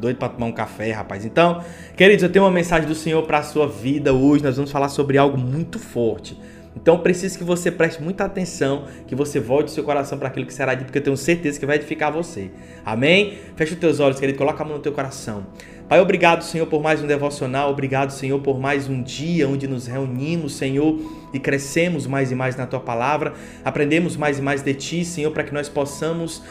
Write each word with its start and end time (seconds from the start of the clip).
doido 0.00 0.16
para 0.16 0.30
tomar 0.30 0.46
um 0.46 0.52
café, 0.52 0.90
rapaz. 0.90 1.24
Então, 1.24 1.62
queridos, 1.96 2.22
eu 2.22 2.30
tenho 2.30 2.44
uma 2.44 2.50
mensagem 2.50 2.88
do 2.88 2.94
Senhor 2.94 3.22
para 3.24 3.38
a 3.38 3.42
sua 3.42 3.68
vida 3.68 4.12
hoje. 4.12 4.42
Nós 4.42 4.56
vamos 4.56 4.72
falar 4.72 4.88
sobre 4.88 5.18
algo 5.18 5.38
muito 5.38 5.78
forte. 5.78 6.36
Então, 6.74 6.98
preciso 6.98 7.36
que 7.36 7.44
você 7.44 7.70
preste 7.70 8.02
muita 8.02 8.24
atenção, 8.24 8.84
que 9.06 9.14
você 9.14 9.40
volte 9.40 9.72
seu 9.72 9.82
coração 9.82 10.16
para 10.16 10.28
aquilo 10.28 10.46
que 10.46 10.54
será 10.54 10.72
dito, 10.72 10.86
porque 10.86 10.98
eu 10.98 11.02
tenho 11.02 11.16
certeza 11.16 11.58
que 11.58 11.66
vai 11.66 11.76
edificar 11.76 12.12
você. 12.12 12.50
Amém? 12.84 13.38
Fecha 13.56 13.74
os 13.74 13.80
teus 13.80 13.98
olhos, 13.98 14.20
querido, 14.20 14.38
coloca 14.38 14.62
a 14.62 14.66
mão 14.66 14.76
no 14.76 14.82
teu 14.82 14.92
coração. 14.92 15.46
Pai, 15.88 15.98
obrigado, 15.98 16.42
Senhor, 16.44 16.66
por 16.66 16.80
mais 16.80 17.02
um 17.02 17.06
devocional. 17.08 17.72
Obrigado, 17.72 18.12
Senhor, 18.12 18.38
por 18.40 18.60
mais 18.60 18.88
um 18.88 19.02
dia 19.02 19.48
onde 19.48 19.66
nos 19.66 19.88
reunimos, 19.88 20.54
Senhor, 20.54 20.96
e 21.34 21.40
crescemos 21.40 22.06
mais 22.06 22.30
e 22.30 22.36
mais 22.36 22.54
na 22.54 22.64
tua 22.64 22.78
palavra. 22.78 23.34
Aprendemos 23.64 24.16
mais 24.16 24.38
e 24.38 24.42
mais 24.42 24.62
de 24.62 24.72
ti, 24.72 25.04
Senhor, 25.04 25.32
para 25.32 25.42
que 25.42 25.52
nós 25.52 25.68
possamos 25.68 26.44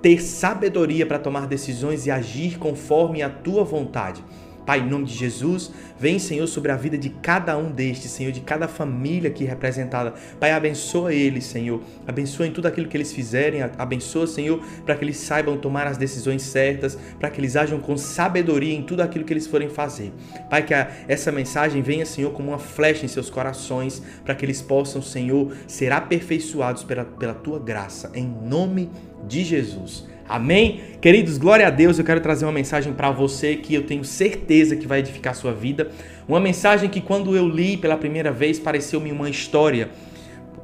ter 0.00 0.20
sabedoria 0.20 1.04
para 1.04 1.18
tomar 1.18 1.46
decisões 1.46 2.06
e 2.06 2.10
agir 2.10 2.58
conforme 2.58 3.22
a 3.22 3.28
tua 3.28 3.64
vontade. 3.64 4.24
Pai, 4.68 4.80
em 4.80 4.86
nome 4.86 5.06
de 5.06 5.14
Jesus, 5.14 5.70
vem, 5.98 6.18
Senhor, 6.18 6.46
sobre 6.46 6.70
a 6.70 6.76
vida 6.76 6.98
de 6.98 7.08
cada 7.08 7.56
um 7.56 7.70
destes, 7.70 8.10
Senhor, 8.10 8.30
de 8.30 8.42
cada 8.42 8.68
família 8.68 9.30
aqui 9.30 9.42
representada. 9.42 10.12
Pai, 10.38 10.52
abençoa 10.52 11.14
eles, 11.14 11.46
Senhor. 11.46 11.80
Abençoa 12.06 12.46
em 12.46 12.52
tudo 12.52 12.68
aquilo 12.68 12.86
que 12.86 12.94
eles 12.94 13.10
fizerem. 13.10 13.62
Abençoa, 13.62 14.26
Senhor, 14.26 14.62
para 14.84 14.94
que 14.94 15.06
eles 15.06 15.16
saibam 15.16 15.56
tomar 15.56 15.86
as 15.86 15.96
decisões 15.96 16.42
certas, 16.42 16.98
para 17.18 17.30
que 17.30 17.40
eles 17.40 17.56
ajam 17.56 17.80
com 17.80 17.96
sabedoria 17.96 18.74
em 18.74 18.82
tudo 18.82 19.00
aquilo 19.00 19.24
que 19.24 19.32
eles 19.32 19.46
forem 19.46 19.70
fazer. 19.70 20.12
Pai, 20.50 20.62
que 20.62 20.74
a, 20.74 20.90
essa 21.08 21.32
mensagem 21.32 21.80
venha, 21.80 22.04
Senhor, 22.04 22.34
como 22.34 22.50
uma 22.50 22.58
flecha 22.58 23.06
em 23.06 23.08
seus 23.08 23.30
corações, 23.30 24.02
para 24.22 24.34
que 24.34 24.44
eles 24.44 24.60
possam, 24.60 25.00
Senhor, 25.00 25.50
ser 25.66 25.92
aperfeiçoados 25.92 26.84
pela, 26.84 27.06
pela 27.06 27.32
tua 27.32 27.58
graça. 27.58 28.10
Em 28.14 28.26
nome 28.26 28.90
de 29.26 29.44
Jesus. 29.44 30.06
Amém? 30.28 30.80
Queridos, 31.00 31.38
glória 31.38 31.66
a 31.66 31.70
Deus. 31.70 31.98
Eu 31.98 32.04
quero 32.04 32.20
trazer 32.20 32.44
uma 32.44 32.52
mensagem 32.52 32.92
para 32.92 33.10
você 33.10 33.56
que 33.56 33.74
eu 33.74 33.84
tenho 33.84 34.04
certeza 34.04 34.76
que 34.76 34.86
vai 34.86 34.98
edificar 34.98 35.32
a 35.32 35.34
sua 35.34 35.54
vida. 35.54 35.90
Uma 36.28 36.38
mensagem 36.38 36.90
que 36.90 37.00
quando 37.00 37.34
eu 37.34 37.48
li 37.48 37.78
pela 37.78 37.96
primeira 37.96 38.30
vez 38.30 38.58
pareceu-me 38.58 39.10
uma 39.10 39.30
história 39.30 39.88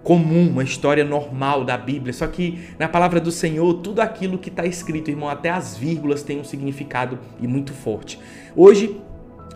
comum, 0.02 0.50
uma 0.50 0.62
história 0.62 1.02
normal 1.02 1.64
da 1.64 1.78
Bíblia. 1.78 2.12
Só 2.12 2.26
que 2.26 2.58
na 2.78 2.86
palavra 2.86 3.18
do 3.18 3.32
Senhor, 3.32 3.72
tudo 3.74 4.00
aquilo 4.00 4.36
que 4.36 4.50
está 4.50 4.66
escrito, 4.66 5.10
irmão, 5.10 5.30
até 5.30 5.48
as 5.48 5.74
vírgulas 5.74 6.22
tem 6.22 6.38
um 6.38 6.44
significado 6.44 7.18
e 7.40 7.48
muito 7.48 7.72
forte. 7.72 8.18
Hoje 8.54 9.00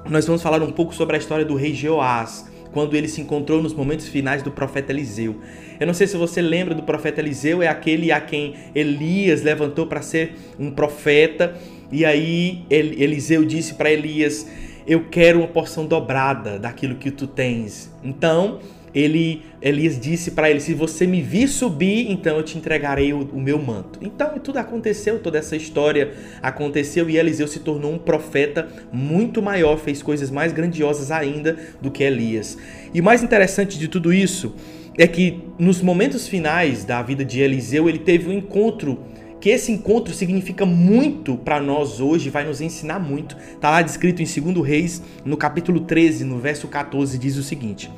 nós 0.09 0.27
vamos 0.27 0.43
falar 0.43 0.63
um 0.63 0.73
pouco 0.73 0.95
sobre 0.95 1.17
a 1.17 1.19
história 1.19 1.45
do 1.45 1.55
rei 1.55 1.75
Jeoás 1.75 2.48
quando 2.73 2.97
ele 2.97 3.09
se 3.09 3.21
encontrou 3.21 3.63
nos 3.63 3.73
momentos 3.75 4.09
finais 4.09 4.43
do 4.43 4.51
profeta 4.51 4.93
Eliseu. 4.93 5.37
Eu 5.79 5.87
não 5.87 5.95
sei 5.95 6.07
se 6.07 6.17
você 6.17 6.43
lembra 6.43 6.75
do 6.75 6.83
profeta 6.83 7.21
Eliseu, 7.21 7.63
é 7.63 7.69
aquele 7.69 8.11
a 8.13 8.21
quem 8.21 8.55
Elias 8.75 9.43
levantou 9.43 9.87
para 9.87 10.03
ser 10.03 10.35
um 10.59 10.71
profeta, 10.71 11.55
e 11.91 12.05
aí 12.05 12.65
Eliseu 12.69 13.45
disse 13.45 13.75
para 13.75 13.91
Elias: 13.91 14.47
Eu 14.87 15.07
quero 15.11 15.39
uma 15.39 15.49
porção 15.49 15.87
dobrada 15.87 16.59
daquilo 16.59 16.97
que 16.97 17.11
tu 17.11 17.27
tens. 17.27 17.91
Então, 18.03 18.61
ele 18.95 19.43
Elias 19.61 19.99
disse 19.99 20.31
para 20.31 20.51
ele: 20.51 20.61
Se 20.61 20.75
você 20.75 21.07
me 21.07 21.21
vir 21.21 21.49
subir, 21.49 22.11
então 22.11 22.37
eu 22.37 22.43
te 22.43 22.57
entregarei 22.57 23.13
o, 23.13 23.21
o, 23.33 23.41
meu 23.41 23.59
manto. 23.59 23.99
Então 24.03 24.39
tudo 24.39 24.59
aconteceu, 24.59 25.19
toda 25.19 25.39
essa 25.39 25.57
história 25.57 26.13
aconteceu 26.43 27.09
e 27.11 27.17
Eliseu 27.17 27.49
se 27.49 27.61
tornou 27.61 27.93
um 27.93 27.99
profeta 27.99 28.69
muito 28.93 29.43
maior, 29.43 29.79
fez 29.79 30.03
coisas 30.03 30.31
mais 30.31 30.53
grandiosas 30.53 31.11
ainda 31.11 31.57
do 31.81 31.91
que 31.91 32.03
Elias. 32.03 32.57
E 32.95 33.01
o 33.01 33.05
mais 33.05 33.23
interessante 33.23 33.79
de 33.79 33.89
tudo 33.89 34.13
isso 34.13 34.55
é 34.97 35.07
que 35.07 35.43
nos 35.59 35.81
momentos 35.81 36.27
finais 36.27 36.85
da 36.85 37.01
vida 37.03 37.25
de 37.25 37.41
Eliseu, 37.41 37.89
ele 37.89 38.01
teve 38.01 38.29
um 38.29 38.33
encontro 38.33 38.99
que 39.41 39.51
esse 39.51 39.71
encontro 39.71 40.13
significa 40.13 40.67
muito 40.67 41.37
para 41.37 41.61
nós 41.61 42.01
hoje, 42.01 42.29
vai 42.29 42.45
nos 42.45 42.61
ensinar 42.61 42.99
muito. 42.99 43.37
Está 43.55 43.71
lá 43.71 43.83
descrito 43.83 44.21
em 44.21 44.53
2 44.53 44.67
Reis, 44.67 45.03
no 45.25 45.37
capítulo 45.37 45.81
13, 45.81 46.25
no 46.25 46.39
verso 46.39 46.67
14, 46.67 47.17
diz 47.19 47.37
o 47.37 47.43
seguinte: 47.43 47.91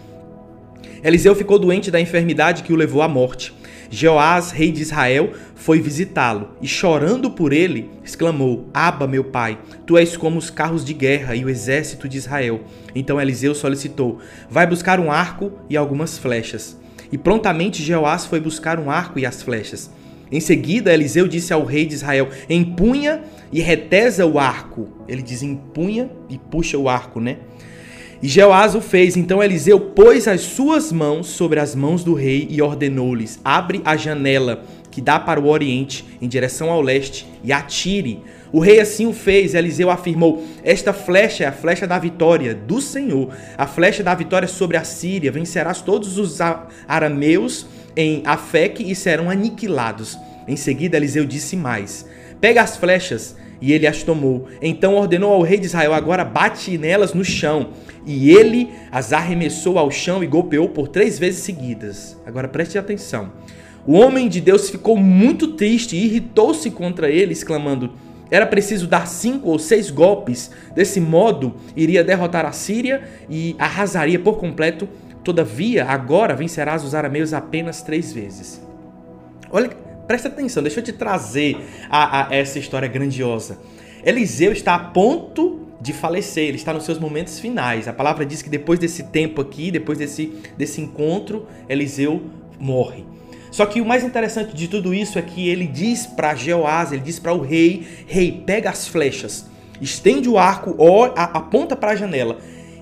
Eliseu 1.03 1.35
ficou 1.35 1.59
doente 1.59 1.91
da 1.91 2.01
enfermidade 2.01 2.63
que 2.63 2.73
o 2.73 2.77
levou 2.77 3.03
à 3.03 3.09
morte. 3.09 3.55
Jeoás, 3.91 4.53
rei 4.53 4.71
de 4.71 4.83
Israel, 4.83 5.33
foi 5.57 5.81
visitá-lo 5.81 6.51
e, 6.63 6.69
chorando 6.69 7.31
por 7.31 7.53
ele, 7.53 7.91
exclamou: 8.05 8.69
Aba, 8.73 9.07
meu 9.07 9.25
pai, 9.25 9.59
tu 9.85 9.99
és 9.99 10.17
como 10.17 10.39
os 10.39 10.49
carros 10.49 10.85
de 10.85 10.95
guerra 10.95 11.35
e 11.35 11.45
o 11.45 11.49
exército 11.49 12.09
de 12.09 12.17
Israel. 12.17 12.61
Então 12.95 13.21
Eliseu 13.21 13.55
solicitou: 13.55 14.19
Vai 14.49 14.67
buscar 14.67 15.01
um 15.01 15.11
arco 15.11 15.53
e 15.69 15.77
algumas 15.77 16.19
flechas. 16.19 16.79
E 17.11 17.19
prontamente 17.19 17.83
Jeoás 17.83 18.27
foi 18.27 18.39
buscar 18.39 18.79
um 18.79 18.91
arco 18.91 19.19
e 19.19 19.27
as 19.27 19.43
flechas. 19.43 19.91
Em 20.31 20.39
seguida, 20.39 20.95
Eliseu 20.95 21.27
disse 21.27 21.53
ao 21.53 21.65
rei 21.65 21.85
de 21.85 21.95
Israel: 21.95 22.29
Empunha 22.49 23.23
e 23.53 23.61
retesa 23.61 24.25
o 24.25 24.39
arco. 24.39 24.89
Ele 25.09 25.23
diz: 25.23 25.43
empunha 25.43 26.11
e 26.29 26.39
puxa 26.39 26.79
o 26.79 26.89
arco, 26.89 27.21
né? 27.21 27.39
E 28.23 28.29
Jeoás 28.29 28.75
o 28.75 28.81
fez. 28.81 29.17
Então 29.17 29.43
Eliseu 29.43 29.81
pôs 29.81 30.29
as 30.29 30.43
suas 30.43 30.93
mãos 30.93 31.29
sobre 31.29 31.59
as 31.59 31.75
mãos 31.75 32.05
do 32.05 32.15
rei 32.15 32.47
e 32.51 32.61
ordenou-lhes: 32.61 33.41
Abre 33.45 33.81
a 33.85 33.97
janela 33.97 34.63
que 34.91 35.01
dá 35.01 35.19
para 35.19 35.41
o 35.41 35.49
oriente, 35.49 36.05
em 36.21 36.29
direção 36.29 36.71
ao 36.71 36.83
leste, 36.83 37.27
e 37.45 37.53
atire. 37.53 38.21
O 38.53 38.59
rei 38.59 38.81
assim 38.81 39.07
o 39.07 39.13
fez. 39.13 39.55
Eliseu 39.55 39.91
afirmou: 39.91 40.45
Esta 40.63 40.93
flecha 40.93 41.45
é 41.45 41.47
a 41.47 41.53
flecha 41.53 41.87
da 41.87 41.99
vitória 41.99 42.55
do 42.55 42.81
Senhor, 42.81 43.33
a 43.57 43.67
flecha 43.67 44.03
da 44.03 44.15
vitória 44.15 44.49
sobre 44.49 44.77
a 44.77 44.85
Síria. 44.85 45.33
Vencerás 45.33 45.81
todos 45.81 46.19
os 46.19 46.39
arameus 46.87 47.67
em 47.97 48.23
Afeque 48.27 48.91
e 48.91 48.95
serão 48.95 49.31
aniquilados. 49.31 50.19
Em 50.47 50.57
seguida, 50.57 50.97
Eliseu 50.97 51.25
disse 51.25 51.57
mais: 51.57 52.07
Pega 52.41 52.61
as 52.61 52.77
flechas 52.77 53.37
e 53.61 53.73
ele 53.73 53.87
as 53.87 54.03
tomou. 54.03 54.49
Então 54.63 54.95
ordenou 54.95 55.33
ao 55.33 55.43
rei 55.43 55.59
de 55.59 55.67
Israel: 55.67 55.95
agora 55.95 56.25
bate 56.25 56.77
nelas 56.79 57.13
no 57.13 57.25
chão. 57.25 57.71
E 58.07 58.31
ele 58.31 58.71
as 58.91 59.13
arremessou 59.13 59.79
ao 59.79 59.91
chão 59.91 60.25
e 60.25 60.27
golpeou 60.27 60.69
por 60.69 60.89
três 60.89 61.19
vezes 61.19 61.43
seguidas. 61.43 62.17
Agora 62.25 62.49
preste 62.49 62.79
atenção. 62.79 63.33
O 63.87 63.93
homem 63.93 64.29
de 64.29 64.41
Deus 64.41 64.71
ficou 64.71 64.97
muito 64.97 65.49
triste 65.49 65.97
e 65.97 66.05
irritou-se 66.05 66.71
contra 66.71 67.11
ele, 67.11 67.33
exclamando: 67.33 67.93
era 68.31 68.47
preciso 68.47 68.87
dar 68.87 69.07
cinco 69.07 69.49
ou 69.51 69.59
seis 69.59 69.91
golpes. 69.91 70.51
Desse 70.75 71.01
modo, 71.01 71.55
iria 71.77 72.05
derrotar 72.05 72.47
a 72.47 72.53
Síria 72.53 73.03
e 73.29 73.57
arrasaria 73.59 74.19
por 74.19 74.39
completo. 74.39 74.89
Todavia, 75.25 75.85
agora 75.85 76.35
vencerás 76.35 76.83
os 76.85 76.95
arameus 76.95 77.35
apenas 77.35 77.83
três 77.83 78.13
vezes. 78.13 78.63
Olha, 79.51 79.71
presta 80.11 80.27
atenção, 80.27 80.61
deixa 80.61 80.81
eu 80.81 80.83
te 80.83 80.93
trazer 80.93 81.57
a, 81.89 82.27
a 82.27 82.35
essa 82.35 82.59
história 82.59 82.89
grandiosa. 82.89 83.61
Eliseu 84.05 84.51
está 84.51 84.75
a 84.75 84.79
ponto 84.81 85.69
de 85.81 85.93
falecer, 85.93 86.49
ele 86.49 86.57
está 86.57 86.75
nos 86.75 86.83
seus 86.83 86.99
momentos 86.99 87.39
finais. 87.39 87.87
A 87.87 87.93
palavra 87.93 88.27
diz 88.27 88.43
que 88.43 88.51
depois 88.51 88.81
desse 88.81 89.05
tempo 89.05 89.41
aqui, 89.41 89.71
depois 89.71 89.99
desse, 89.99 90.33
desse 90.59 90.81
encontro, 90.81 91.47
Eliseu 91.69 92.23
morre. 92.59 93.05
Só 93.53 93.65
que 93.67 93.81
o 93.81 93.87
mais 93.87 94.03
interessante 94.03 94.53
de 94.53 94.67
tudo 94.67 94.93
isso 94.93 95.17
é 95.17 95.23
que 95.23 95.49
ele 95.49 95.69
diz 95.69 96.09
para 96.09 96.35
Jeoás, 96.35 96.91
ele 96.91 97.03
diz 97.03 97.21
para 97.21 97.33
o 97.33 97.41
rei: 97.41 97.87
Rei, 98.09 98.43
pega 98.45 98.69
as 98.69 98.89
flechas, 98.89 99.47
estende 99.81 100.29
o 100.29 100.37
arco, 100.37 100.75
ó, 100.77 101.13
aponta 101.15 101.77
para 101.77 101.93
a 101.93 101.97
janela. 101.97 102.39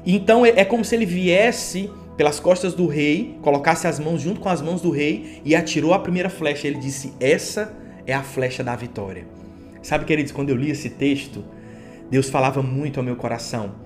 Então 0.06 0.47
é, 0.47 0.55
é 0.56 0.65
como 0.65 0.83
se 0.83 0.97
ele 0.97 1.05
viesse 1.05 1.91
pelas 2.18 2.40
costas 2.40 2.74
do 2.74 2.88
rei, 2.88 3.38
colocasse 3.42 3.86
as 3.86 4.00
mãos 4.00 4.20
junto 4.20 4.40
com 4.40 4.48
as 4.48 4.60
mãos 4.60 4.82
do 4.82 4.90
rei 4.90 5.40
e 5.44 5.54
atirou 5.54 5.94
a 5.94 6.00
primeira 6.00 6.28
flecha. 6.28 6.66
Ele 6.66 6.78
disse: 6.78 7.12
Essa 7.20 7.72
é 8.04 8.12
a 8.12 8.24
flecha 8.24 8.64
da 8.64 8.74
vitória. 8.74 9.24
Sabe, 9.80 10.04
queridos, 10.04 10.32
quando 10.32 10.50
eu 10.50 10.56
li 10.56 10.68
esse 10.68 10.90
texto, 10.90 11.44
Deus 12.10 12.28
falava 12.28 12.60
muito 12.60 12.98
ao 12.98 13.04
meu 13.04 13.14
coração. 13.14 13.76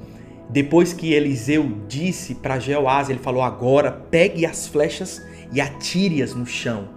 Depois 0.48 0.94
que 0.94 1.12
Eliseu 1.12 1.70
disse 1.86 2.34
para 2.34 2.58
Jeoás, 2.58 3.10
ele 3.10 3.18
falou: 3.18 3.42
Agora 3.42 3.92
pegue 3.92 4.46
as 4.46 4.66
flechas 4.66 5.22
e 5.52 5.60
atire-as 5.60 6.34
no 6.34 6.46
chão. 6.46 6.88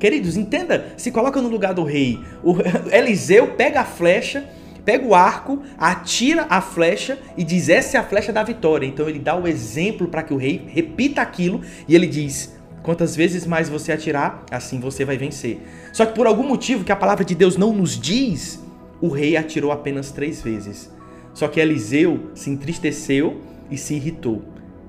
Queridos, 0.00 0.38
entenda, 0.38 0.94
se 0.96 1.12
coloca 1.12 1.42
no 1.42 1.50
lugar 1.50 1.74
do 1.74 1.84
rei. 1.84 2.18
O 2.42 2.56
Eliseu 2.90 3.48
pega 3.56 3.82
a 3.82 3.84
flecha 3.84 4.48
pega 4.84 5.06
o 5.06 5.14
arco, 5.14 5.62
atira 5.78 6.46
a 6.48 6.60
flecha 6.60 7.18
e 7.36 7.44
diz: 7.44 7.68
Essa 7.68 7.96
é 7.96 8.00
a 8.00 8.04
flecha 8.04 8.32
da 8.32 8.42
vitória. 8.42 8.86
Então 8.86 9.08
ele 9.08 9.18
dá 9.18 9.36
o 9.36 9.46
exemplo 9.46 10.08
para 10.08 10.22
que 10.22 10.34
o 10.34 10.36
rei 10.36 10.64
repita 10.68 11.22
aquilo 11.22 11.60
e 11.88 11.94
ele 11.94 12.06
diz: 12.06 12.54
Quantas 12.82 13.14
vezes 13.14 13.46
mais 13.46 13.68
você 13.68 13.92
atirar, 13.92 14.44
assim 14.50 14.80
você 14.80 15.04
vai 15.04 15.16
vencer. 15.16 15.60
Só 15.92 16.04
que 16.04 16.14
por 16.14 16.26
algum 16.26 16.46
motivo 16.46 16.84
que 16.84 16.92
a 16.92 16.96
palavra 16.96 17.24
de 17.24 17.34
Deus 17.34 17.56
não 17.56 17.72
nos 17.72 17.98
diz, 17.98 18.60
o 19.00 19.08
rei 19.08 19.36
atirou 19.36 19.70
apenas 19.70 20.10
três 20.10 20.42
vezes. 20.42 20.90
Só 21.32 21.48
que 21.48 21.60
Eliseu 21.60 22.30
se 22.34 22.50
entristeceu 22.50 23.40
e 23.70 23.78
se 23.78 23.94
irritou. 23.94 24.42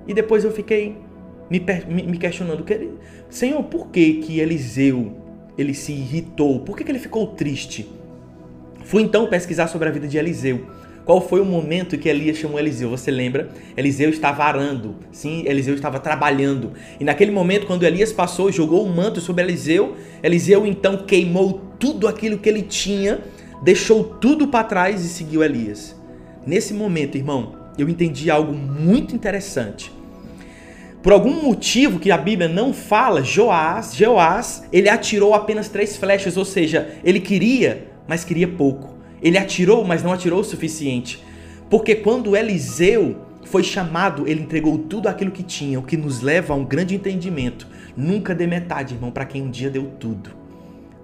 E 0.07 0.13
depois 0.13 0.43
eu 0.43 0.51
fiquei 0.51 0.97
me, 1.49 1.59
me 2.03 2.17
questionando: 2.17 2.65
Senhor, 3.29 3.63
por 3.63 3.87
que, 3.87 4.15
que 4.15 4.39
Eliseu 4.39 5.17
ele 5.57 5.73
se 5.73 5.91
irritou? 5.91 6.59
Por 6.61 6.75
que, 6.75 6.83
que 6.83 6.91
ele 6.91 6.99
ficou 6.99 7.27
triste? 7.27 7.89
Fui 8.85 9.01
então 9.01 9.27
pesquisar 9.27 9.67
sobre 9.67 9.89
a 9.89 9.91
vida 9.91 10.07
de 10.07 10.17
Eliseu. 10.17 10.65
Qual 11.05 11.19
foi 11.19 11.41
o 11.41 11.45
momento 11.45 11.97
que 11.97 12.07
Elias 12.07 12.37
chamou 12.37 12.57
Eliseu? 12.57 12.89
Você 12.89 13.11
lembra? 13.11 13.49
Eliseu 13.75 14.09
estava 14.09 14.43
arando. 14.43 14.95
Sim, 15.11 15.43
Eliseu 15.45 15.75
estava 15.75 15.99
trabalhando. 15.99 16.71
E 16.99 17.03
naquele 17.03 17.31
momento, 17.31 17.67
quando 17.67 17.83
Elias 17.83 18.13
passou 18.13 18.49
e 18.49 18.53
jogou 18.53 18.85
o 18.85 18.87
um 18.87 18.95
manto 18.95 19.19
sobre 19.19 19.43
Eliseu, 19.43 19.97
Eliseu 20.21 20.65
então 20.65 20.97
queimou 20.97 21.61
tudo 21.77 22.07
aquilo 22.07 22.37
que 22.37 22.47
ele 22.47 22.61
tinha 22.61 23.19
deixou 23.63 24.03
tudo 24.03 24.49
para 24.49 24.65
trás 24.65 25.03
e 25.05 25.07
seguiu 25.07 25.41
Elias. 25.41 25.95
Nesse 26.45 26.73
momento, 26.73 27.17
irmão, 27.17 27.55
eu 27.77 27.87
entendi 27.87 28.29
algo 28.29 28.53
muito 28.53 29.15
interessante. 29.15 29.91
Por 31.01 31.13
algum 31.13 31.41
motivo 31.41 31.99
que 31.99 32.11
a 32.11 32.17
Bíblia 32.17 32.49
não 32.49 32.73
fala, 32.73 33.23
Joás, 33.23 33.95
Joás, 33.95 34.63
ele 34.71 34.89
atirou 34.89 35.33
apenas 35.33 35.69
três 35.69 35.95
flechas, 35.95 36.37
ou 36.37 36.45
seja, 36.45 36.93
ele 37.03 37.19
queria, 37.19 37.87
mas 38.07 38.23
queria 38.23 38.47
pouco. 38.47 38.97
Ele 39.21 39.37
atirou, 39.37 39.85
mas 39.85 40.03
não 40.03 40.11
atirou 40.11 40.41
o 40.41 40.43
suficiente. 40.43 41.23
Porque 41.69 41.95
quando 41.95 42.35
Eliseu 42.35 43.15
foi 43.45 43.63
chamado, 43.63 44.27
ele 44.27 44.41
entregou 44.41 44.77
tudo 44.77 45.07
aquilo 45.07 45.31
que 45.31 45.43
tinha, 45.43 45.79
o 45.79 45.83
que 45.83 45.97
nos 45.97 46.21
leva 46.21 46.53
a 46.53 46.57
um 46.57 46.65
grande 46.65 46.95
entendimento. 46.95 47.67
Nunca 47.95 48.33
dê 48.33 48.47
metade, 48.47 48.95
irmão, 48.95 49.11
para 49.11 49.25
quem 49.25 49.41
um 49.41 49.49
dia 49.49 49.69
deu 49.69 49.85
tudo. 49.99 50.43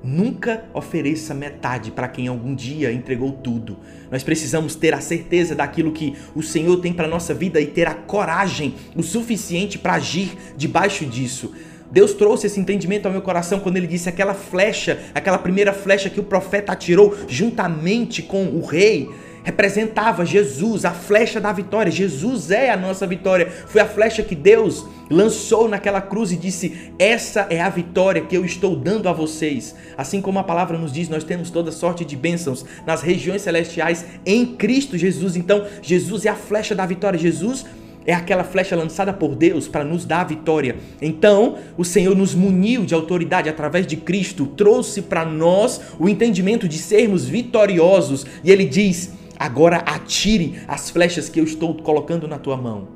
Nunca 0.02 0.64
ofereça 0.74 1.34
metade 1.34 1.92
para 1.92 2.08
quem 2.08 2.28
algum 2.28 2.56
dia 2.56 2.92
entregou 2.92 3.34
tudo. 3.34 3.78
Nós 4.10 4.24
precisamos 4.24 4.74
ter 4.74 4.94
a 4.94 5.02
certeza 5.02 5.54
daquilo 5.54 5.92
que 5.92 6.16
o 6.34 6.42
Senhor 6.42 6.78
tem 6.78 6.94
para 6.94 7.08
nossa 7.08 7.34
vida 7.34 7.60
e 7.60 7.68
ter 7.68 7.86
a 7.86 7.94
coragem 7.94 8.76
o 8.96 9.04
suficiente 9.04 9.78
para 9.78 9.96
agir 9.96 10.38
debaixo 10.56 11.06
disso. 11.06 11.54
Deus 11.92 12.14
trouxe 12.14 12.48
esse 12.48 12.60
entendimento 12.60 13.06
ao 13.06 13.12
meu 13.12 13.22
coração 13.22 13.60
quando 13.60 13.78
ele 13.78 13.88
disse 13.88 14.10
aquela 14.10 14.34
flecha, 14.34 15.00
aquela 15.14 15.38
primeira 15.38 15.74
flecha 15.74 16.10
que 16.10 16.20
o 16.20 16.24
profeta 16.24 16.72
atirou 16.72 17.16
juntamente 17.28 18.22
com 18.22 18.46
o 18.46 18.66
rei 18.66 19.10
representava 19.44 20.26
Jesus, 20.26 20.86
a 20.86 20.92
flecha 20.92 21.40
da 21.40 21.52
vitória. 21.52 21.92
Jesus 21.92 22.52
é 22.52 22.70
a 22.70 22.78
nossa 22.78 23.08
vitória. 23.08 23.50
Foi 23.68 23.82
a 23.82 23.88
flecha 23.88 24.24
que 24.24 24.36
Deus 24.36 24.86
lançou 25.10 25.68
naquela 25.68 26.02
cruz 26.02 26.32
e 26.32 26.36
disse: 26.36 26.92
Essa 27.00 27.48
é 27.50 27.60
a 27.60 27.70
vitória 27.70 28.22
que 28.22 28.36
eu 28.36 28.46
estou 28.46 28.76
dando 28.76 29.10
a 29.10 29.14
vocês. 29.14 29.76
Assim 29.98 30.22
como 30.22 30.40
a 30.40 30.44
palavra 30.44 30.78
nos 30.78 30.92
diz, 30.92 31.10
nós 31.10 31.24
temos 31.24 31.50
toda 31.50 31.72
sorte 31.72 32.06
de 32.06 32.16
bênçãos 32.16 32.66
nas 32.86 33.02
regiões 33.02 33.42
celestiais 33.42 34.06
em 34.26 34.46
Cristo 34.46 34.98
Jesus. 34.98 35.36
Então, 35.36 35.66
Jesus 35.82 36.26
é 36.26 36.30
a 36.30 36.36
flecha 36.36 36.76
da 36.76 36.86
vitória. 36.86 37.20
Jesus 37.20 37.66
é 38.10 38.14
aquela 38.16 38.44
flecha 38.44 38.76
lançada 38.76 39.14
por 39.14 39.36
Deus 39.36 39.68
para 39.68 39.84
nos 39.84 40.04
dar 40.04 40.22
a 40.22 40.24
vitória. 40.24 40.78
Então, 41.00 41.60
o 41.78 41.86
Senhor 41.86 42.16
nos 42.16 42.34
muniu 42.34 42.84
de 42.84 42.96
autoridade 42.96 43.48
através 43.48 43.86
de 43.86 43.96
Cristo, 43.98 44.48
trouxe 44.48 45.04
para 45.04 45.24
nós 45.24 45.80
o 46.00 46.10
entendimento 46.10 46.68
de 46.68 46.80
sermos 46.80 47.30
vitoriosos, 47.30 48.26
e 48.44 48.52
ele 48.52 48.66
diz: 48.66 49.14
Agora 49.38 49.84
atire 49.86 50.60
as 50.68 50.90
flechas 50.90 51.30
que 51.30 51.40
eu 51.40 51.44
estou 51.44 51.76
colocando 51.76 52.28
na 52.28 52.40
tua 52.40 52.58
mão. 52.58 52.88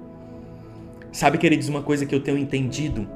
Sabe, 1.11 1.37
queridos, 1.37 1.69
uma 1.69 1.83
coisa 1.83 2.07
que 2.07 2.15
eu 2.15 2.19
tenho 2.19 2.39
entendido? 2.39 3.07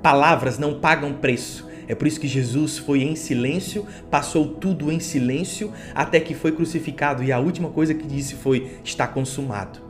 Palavras 0.00 0.60
não 0.60 0.78
pagam 0.78 1.12
preço. 1.14 1.66
É 1.88 1.94
por 1.96 2.06
isso 2.06 2.20
que 2.20 2.28
Jesus 2.28 2.78
foi 2.78 3.02
em 3.02 3.16
silêncio, 3.16 3.84
passou 4.08 4.46
tudo 4.46 4.92
em 4.92 5.00
silêncio, 5.00 5.72
até 5.92 6.20
que 6.20 6.34
foi 6.34 6.52
crucificado 6.52 7.24
e 7.24 7.32
a 7.32 7.40
última 7.40 7.70
coisa 7.70 7.94
que 7.94 8.06
disse 8.06 8.36
foi: 8.36 8.78
está 8.84 9.08
consumado. 9.08 9.85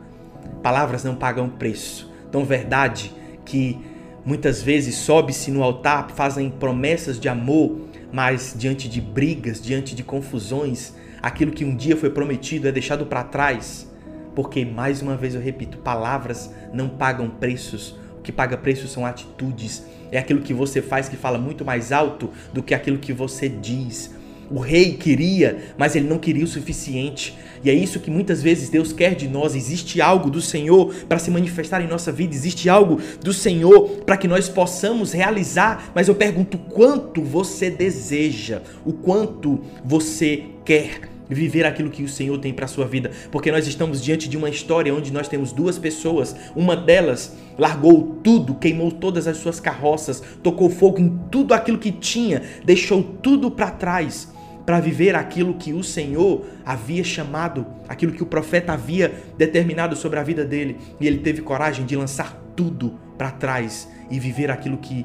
Palavras 0.61 1.03
não 1.03 1.15
pagam 1.15 1.49
preço. 1.49 2.11
Tão 2.31 2.43
verdade 2.43 3.13
que 3.45 3.79
muitas 4.25 4.61
vezes 4.61 4.95
sobe-se 4.95 5.49
no 5.51 5.63
altar, 5.63 6.11
fazem 6.11 6.49
promessas 6.49 7.19
de 7.19 7.29
amor, 7.29 7.79
mas 8.11 8.53
diante 8.57 8.89
de 8.89 8.99
brigas, 8.99 9.61
diante 9.61 9.95
de 9.95 10.03
confusões, 10.03 10.93
aquilo 11.21 11.51
que 11.51 11.63
um 11.63 11.75
dia 11.75 11.95
foi 11.95 12.09
prometido 12.09 12.67
é 12.67 12.71
deixado 12.71 13.05
para 13.05 13.23
trás, 13.23 13.89
porque, 14.35 14.65
mais 14.65 15.01
uma 15.01 15.15
vez 15.15 15.33
eu 15.33 15.41
repito, 15.41 15.77
palavras 15.77 16.53
não 16.73 16.89
pagam 16.89 17.29
preços, 17.29 17.97
o 18.19 18.21
que 18.21 18.31
paga 18.31 18.57
preços 18.57 18.91
são 18.91 19.05
atitudes, 19.05 19.85
é 20.11 20.17
aquilo 20.17 20.41
que 20.41 20.53
você 20.53 20.81
faz 20.81 21.09
que 21.09 21.15
fala 21.15 21.37
muito 21.37 21.65
mais 21.65 21.91
alto 21.91 22.29
do 22.53 22.61
que 22.61 22.73
aquilo 22.73 22.97
que 22.97 23.11
você 23.11 23.49
diz. 23.49 24.15
O 24.49 24.59
rei 24.59 24.93
queria, 24.93 25.73
mas 25.77 25.95
ele 25.95 26.07
não 26.07 26.17
queria 26.17 26.43
o 26.43 26.47
suficiente. 26.47 27.37
E 27.63 27.69
é 27.69 27.73
isso 27.73 27.99
que 27.99 28.09
muitas 28.09 28.41
vezes 28.41 28.69
Deus 28.69 28.93
quer 28.93 29.15
de 29.15 29.27
nós. 29.27 29.55
Existe 29.55 30.01
algo 30.01 30.29
do 30.29 30.41
Senhor 30.41 30.93
para 31.07 31.19
se 31.19 31.29
manifestar 31.29 31.81
em 31.81 31.87
nossa 31.87 32.11
vida, 32.11 32.33
existe 32.33 32.69
algo 32.69 32.99
do 33.21 33.33
Senhor 33.33 34.03
para 34.05 34.17
que 34.17 34.27
nós 34.27 34.47
possamos 34.47 35.11
realizar. 35.11 35.91
Mas 35.93 36.07
eu 36.07 36.15
pergunto: 36.15 36.57
quanto 36.57 37.21
você 37.21 37.69
deseja? 37.69 38.61
O 38.85 38.93
quanto 38.93 39.59
você 39.83 40.45
quer? 40.63 41.17
viver 41.29 41.65
aquilo 41.65 41.89
que 41.89 42.03
o 42.03 42.07
Senhor 42.07 42.37
tem 42.39 42.53
para 42.53 42.67
sua 42.67 42.85
vida, 42.85 43.11
porque 43.31 43.51
nós 43.51 43.67
estamos 43.67 44.01
diante 44.01 44.29
de 44.29 44.37
uma 44.37 44.49
história 44.49 44.95
onde 44.95 45.11
nós 45.11 45.27
temos 45.27 45.51
duas 45.51 45.77
pessoas, 45.77 46.33
uma 46.55 46.73
delas 46.73 47.35
largou 47.57 48.19
tudo, 48.23 48.55
queimou 48.55 48.91
todas 48.91 49.27
as 49.27 49.35
suas 49.35 49.59
carroças, 49.59 50.23
tocou 50.41 50.69
fogo 50.69 50.99
em 50.99 51.19
tudo 51.29 51.53
aquilo 51.53 51.77
que 51.77 51.91
tinha, 51.91 52.41
deixou 52.63 53.03
tudo 53.03 53.51
para 53.51 53.71
trás 53.71 54.29
para 54.67 54.79
viver 54.79 55.15
aquilo 55.15 55.55
que 55.55 55.73
o 55.73 55.83
Senhor 55.83 56.45
havia 56.63 57.03
chamado, 57.03 57.65
aquilo 57.89 58.11
que 58.11 58.21
o 58.21 58.27
profeta 58.27 58.73
havia 58.73 59.11
determinado 59.35 59.95
sobre 59.95 60.19
a 60.19 60.23
vida 60.23 60.45
dele, 60.45 60.77
e 60.99 61.07
ele 61.07 61.17
teve 61.17 61.41
coragem 61.41 61.87
de 61.87 61.95
lançar 61.95 62.39
tudo 62.55 62.99
para 63.17 63.31
trás 63.31 63.89
e 64.11 64.19
viver 64.19 64.51
aquilo 64.51 64.77
que 64.77 65.03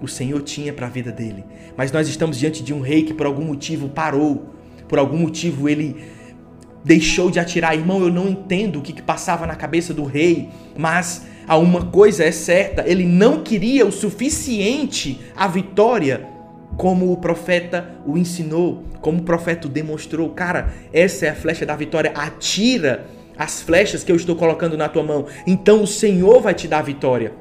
o 0.00 0.08
Senhor 0.08 0.42
tinha 0.42 0.72
para 0.72 0.88
a 0.88 0.90
vida 0.90 1.12
dele. 1.12 1.44
Mas 1.76 1.92
nós 1.92 2.08
estamos 2.08 2.36
diante 2.36 2.60
de 2.60 2.74
um 2.74 2.80
rei 2.80 3.04
que 3.04 3.14
por 3.14 3.26
algum 3.26 3.44
motivo 3.44 3.88
parou 3.88 4.50
por 4.92 4.98
algum 4.98 5.16
motivo 5.16 5.70
ele 5.70 5.96
deixou 6.84 7.30
de 7.30 7.40
atirar. 7.40 7.74
Irmão, 7.74 8.02
eu 8.02 8.12
não 8.12 8.28
entendo 8.28 8.78
o 8.78 8.82
que, 8.82 8.92
que 8.92 9.00
passava 9.00 9.46
na 9.46 9.54
cabeça 9.54 9.94
do 9.94 10.04
rei, 10.04 10.50
mas 10.76 11.24
a 11.48 11.56
uma 11.56 11.86
coisa 11.86 12.24
é 12.24 12.30
certa: 12.30 12.84
ele 12.86 13.06
não 13.06 13.42
queria 13.42 13.86
o 13.86 13.90
suficiente 13.90 15.18
a 15.34 15.48
vitória, 15.48 16.28
como 16.76 17.12
o 17.12 17.16
profeta 17.16 17.96
o 18.06 18.16
ensinou, 18.16 18.84
como 19.00 19.20
o 19.20 19.22
profeta 19.22 19.66
o 19.66 19.70
demonstrou. 19.70 20.30
Cara, 20.30 20.72
essa 20.92 21.26
é 21.26 21.28
a 21.30 21.34
flecha 21.34 21.66
da 21.66 21.76
vitória. 21.76 22.12
Atira 22.14 23.06
as 23.36 23.60
flechas 23.60 24.04
que 24.04 24.12
eu 24.12 24.16
estou 24.16 24.36
colocando 24.36 24.76
na 24.76 24.88
tua 24.88 25.02
mão. 25.02 25.26
Então 25.46 25.82
o 25.82 25.86
Senhor 25.86 26.40
vai 26.40 26.54
te 26.54 26.68
dar 26.68 26.78
a 26.78 26.82
vitória. 26.82 27.32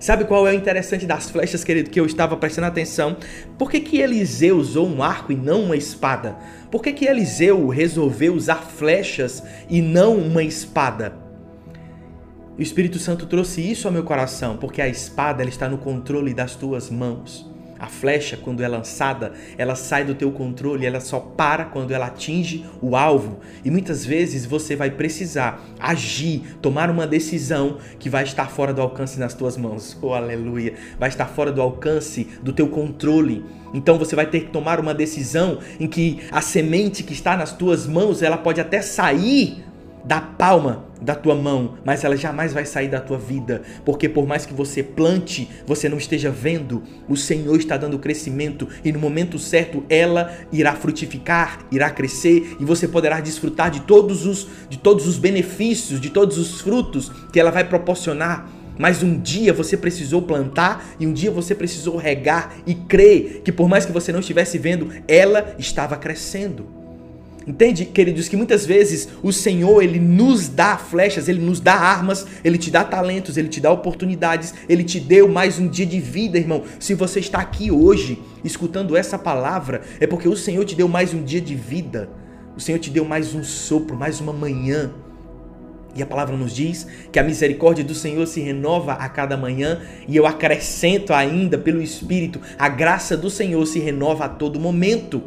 Sabe 0.00 0.24
qual 0.24 0.46
é 0.46 0.50
o 0.50 0.54
interessante 0.54 1.06
das 1.06 1.30
flechas, 1.30 1.64
querido, 1.64 1.88
que 1.88 1.98
eu 1.98 2.04
estava 2.04 2.36
prestando 2.36 2.66
atenção? 2.66 3.16
Por 3.56 3.70
que, 3.70 3.80
que 3.80 4.00
Eliseu 4.00 4.58
usou 4.58 4.86
um 4.86 5.02
arco 5.02 5.32
e 5.32 5.36
não 5.36 5.62
uma 5.62 5.76
espada? 5.76 6.36
Por 6.70 6.82
que, 6.82 6.92
que 6.92 7.06
Eliseu 7.06 7.68
resolveu 7.68 8.34
usar 8.34 8.56
flechas 8.56 9.42
e 9.66 9.80
não 9.80 10.18
uma 10.18 10.42
espada? 10.42 11.16
O 12.58 12.60
Espírito 12.60 12.98
Santo 12.98 13.24
trouxe 13.24 13.62
isso 13.62 13.88
ao 13.88 13.94
meu 13.94 14.04
coração, 14.04 14.58
porque 14.58 14.82
a 14.82 14.88
espada 14.88 15.42
ela 15.42 15.48
está 15.48 15.70
no 15.70 15.78
controle 15.78 16.34
das 16.34 16.54
tuas 16.54 16.90
mãos. 16.90 17.50
A 17.78 17.86
flecha, 17.86 18.36
quando 18.36 18.62
é 18.62 18.68
lançada, 18.68 19.32
ela 19.58 19.74
sai 19.74 20.04
do 20.04 20.14
teu 20.14 20.30
controle, 20.30 20.86
ela 20.86 21.00
só 21.00 21.18
para 21.20 21.64
quando 21.64 21.92
ela 21.92 22.06
atinge 22.06 22.64
o 22.80 22.96
alvo. 22.96 23.40
E 23.64 23.70
muitas 23.70 24.04
vezes 24.04 24.46
você 24.46 24.76
vai 24.76 24.90
precisar 24.90 25.62
agir, 25.78 26.56
tomar 26.62 26.90
uma 26.90 27.06
decisão 27.06 27.78
que 27.98 28.08
vai 28.08 28.24
estar 28.24 28.48
fora 28.48 28.72
do 28.72 28.80
alcance 28.80 29.18
nas 29.18 29.34
tuas 29.34 29.56
mãos. 29.56 29.98
Oh, 30.00 30.14
aleluia! 30.14 30.74
Vai 30.98 31.08
estar 31.08 31.26
fora 31.26 31.50
do 31.50 31.60
alcance 31.60 32.28
do 32.42 32.52
teu 32.52 32.68
controle. 32.68 33.44
Então 33.72 33.98
você 33.98 34.14
vai 34.14 34.26
ter 34.26 34.40
que 34.40 34.50
tomar 34.50 34.78
uma 34.78 34.94
decisão 34.94 35.58
em 35.80 35.88
que 35.88 36.20
a 36.30 36.40
semente 36.40 37.02
que 37.02 37.12
está 37.12 37.36
nas 37.36 37.52
tuas 37.52 37.86
mãos, 37.86 38.22
ela 38.22 38.36
pode 38.36 38.60
até 38.60 38.80
sair 38.80 39.64
da 40.04 40.20
palma 40.20 40.84
da 41.00 41.14
tua 41.14 41.34
mão, 41.34 41.74
mas 41.84 42.02
ela 42.02 42.16
jamais 42.16 42.52
vai 42.52 42.64
sair 42.64 42.88
da 42.88 43.00
tua 43.00 43.18
vida, 43.18 43.62
porque 43.84 44.08
por 44.08 44.26
mais 44.26 44.46
que 44.46 44.54
você 44.54 44.82
plante, 44.82 45.50
você 45.66 45.88
não 45.88 45.98
esteja 45.98 46.30
vendo, 46.30 46.82
o 47.08 47.16
Senhor 47.16 47.56
está 47.56 47.76
dando 47.76 47.98
crescimento 47.98 48.68
e 48.84 48.90
no 48.90 48.98
momento 48.98 49.38
certo 49.38 49.84
ela 49.88 50.32
irá 50.50 50.74
frutificar, 50.74 51.60
irá 51.70 51.90
crescer 51.90 52.56
e 52.58 52.64
você 52.64 52.88
poderá 52.88 53.20
desfrutar 53.20 53.70
de 53.70 53.80
todos 53.80 54.24
os 54.26 54.48
de 54.68 54.78
todos 54.78 55.06
os 55.06 55.18
benefícios, 55.18 56.00
de 56.00 56.10
todos 56.10 56.38
os 56.38 56.60
frutos 56.60 57.10
que 57.32 57.40
ela 57.40 57.50
vai 57.50 57.64
proporcionar. 57.64 58.48
Mas 58.76 59.02
um 59.02 59.20
dia 59.20 59.52
você 59.52 59.76
precisou 59.76 60.22
plantar 60.22 60.84
e 60.98 61.06
um 61.06 61.12
dia 61.12 61.30
você 61.30 61.54
precisou 61.54 61.96
regar 61.96 62.56
e 62.66 62.74
crer 62.74 63.42
que 63.44 63.52
por 63.52 63.68
mais 63.68 63.86
que 63.86 63.92
você 63.92 64.10
não 64.10 64.20
estivesse 64.20 64.58
vendo, 64.58 64.90
ela 65.06 65.54
estava 65.58 65.96
crescendo. 65.96 66.83
Entende, 67.46 67.84
queridos, 67.84 68.26
que 68.26 68.36
muitas 68.36 68.64
vezes 68.64 69.08
o 69.22 69.30
Senhor, 69.30 69.82
ele 69.82 69.98
nos 69.98 70.48
dá 70.48 70.78
flechas, 70.78 71.28
ele 71.28 71.40
nos 71.40 71.60
dá 71.60 71.74
armas, 71.74 72.26
ele 72.42 72.56
te 72.56 72.70
dá 72.70 72.82
talentos, 72.82 73.36
ele 73.36 73.48
te 73.48 73.60
dá 73.60 73.70
oportunidades, 73.70 74.54
ele 74.66 74.82
te 74.82 74.98
deu 74.98 75.28
mais 75.28 75.58
um 75.58 75.68
dia 75.68 75.84
de 75.84 76.00
vida, 76.00 76.38
irmão. 76.38 76.62
Se 76.80 76.94
você 76.94 77.20
está 77.20 77.40
aqui 77.40 77.70
hoje 77.70 78.22
escutando 78.42 78.96
essa 78.96 79.18
palavra, 79.18 79.82
é 80.00 80.06
porque 80.06 80.28
o 80.28 80.36
Senhor 80.36 80.64
te 80.64 80.74
deu 80.74 80.88
mais 80.88 81.12
um 81.12 81.22
dia 81.22 81.40
de 81.40 81.54
vida. 81.54 82.08
O 82.56 82.60
Senhor 82.60 82.78
te 82.78 82.88
deu 82.88 83.04
mais 83.04 83.34
um 83.34 83.44
sopro, 83.44 83.94
mais 83.94 84.20
uma 84.20 84.32
manhã. 84.32 84.92
E 85.94 86.02
a 86.02 86.06
palavra 86.06 86.36
nos 86.36 86.54
diz 86.54 86.86
que 87.12 87.18
a 87.18 87.22
misericórdia 87.22 87.84
do 87.84 87.94
Senhor 87.94 88.26
se 88.26 88.40
renova 88.40 88.94
a 88.94 89.08
cada 89.08 89.36
manhã, 89.36 89.80
e 90.08 90.16
eu 90.16 90.26
acrescento 90.26 91.12
ainda 91.12 91.58
pelo 91.58 91.80
Espírito, 91.80 92.40
a 92.58 92.68
graça 92.68 93.16
do 93.16 93.28
Senhor 93.28 93.64
se 93.66 93.78
renova 93.78 94.24
a 94.24 94.28
todo 94.28 94.58
momento. 94.58 95.22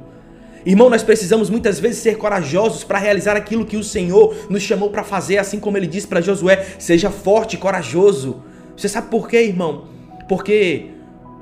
Irmão, 0.68 0.90
nós 0.90 1.02
precisamos 1.02 1.50
muitas 1.50 1.80
vezes 1.80 2.00
ser 2.00 2.18
corajosos 2.18 2.84
para 2.84 3.00
realizar 3.00 3.38
aquilo 3.38 3.66
que 3.66 3.78
o 3.78 3.84
Senhor 3.84 4.36
nos 4.50 4.62
chamou 4.62 4.90
para 4.90 5.02
fazer, 5.02 5.38
assim 5.38 5.62
como 5.62 5.78
ele 5.78 5.88
disse 5.88 6.06
para 6.06 6.20
Josué: 6.20 6.62
seja 6.78 7.10
forte 7.10 7.54
e 7.54 7.58
corajoso. 7.58 8.44
Você 8.76 8.90
sabe 8.90 9.10
por 9.10 9.30
quê, 9.30 9.44
irmão? 9.44 9.86
Porque 10.28 10.88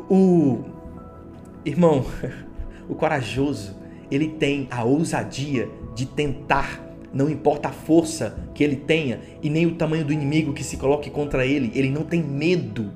o 0.08 0.60
irmão, 1.65 2.05
o 2.88 2.94
corajoso, 2.94 3.75
ele 4.12 4.27
tem 4.27 4.67
a 4.70 4.84
ousadia 4.84 5.70
de 5.96 6.05
tentar, 6.05 6.88
não 7.12 7.27
importa 7.27 7.70
a 7.70 7.72
força 7.72 8.38
que 8.53 8.63
ele 8.63 8.75
tenha 8.75 9.22
e 9.41 9.50
nem 9.50 9.65
o 9.65 9.74
tamanho 9.74 10.05
do 10.05 10.13
inimigo 10.13 10.53
que 10.53 10.63
se 10.63 10.77
coloque 10.77 11.10
contra 11.10 11.48
ele, 11.48 11.72
ele 11.74 11.89
não 11.89 12.03
tem 12.03 12.22
medo. 12.22 12.91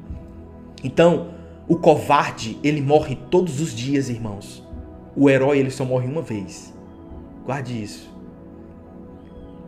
Então, 0.83 1.29
o 1.67 1.75
covarde, 1.75 2.59
ele 2.63 2.81
morre 2.81 3.17
todos 3.31 3.59
os 3.59 3.73
dias, 3.73 4.09
irmãos. 4.09 4.68
O 5.21 5.29
herói, 5.29 5.59
ele 5.59 5.69
só 5.69 5.83
morre 5.83 6.07
uma 6.07 6.21
vez. 6.21 6.73
Guarde 7.45 7.83
isso. 7.83 8.09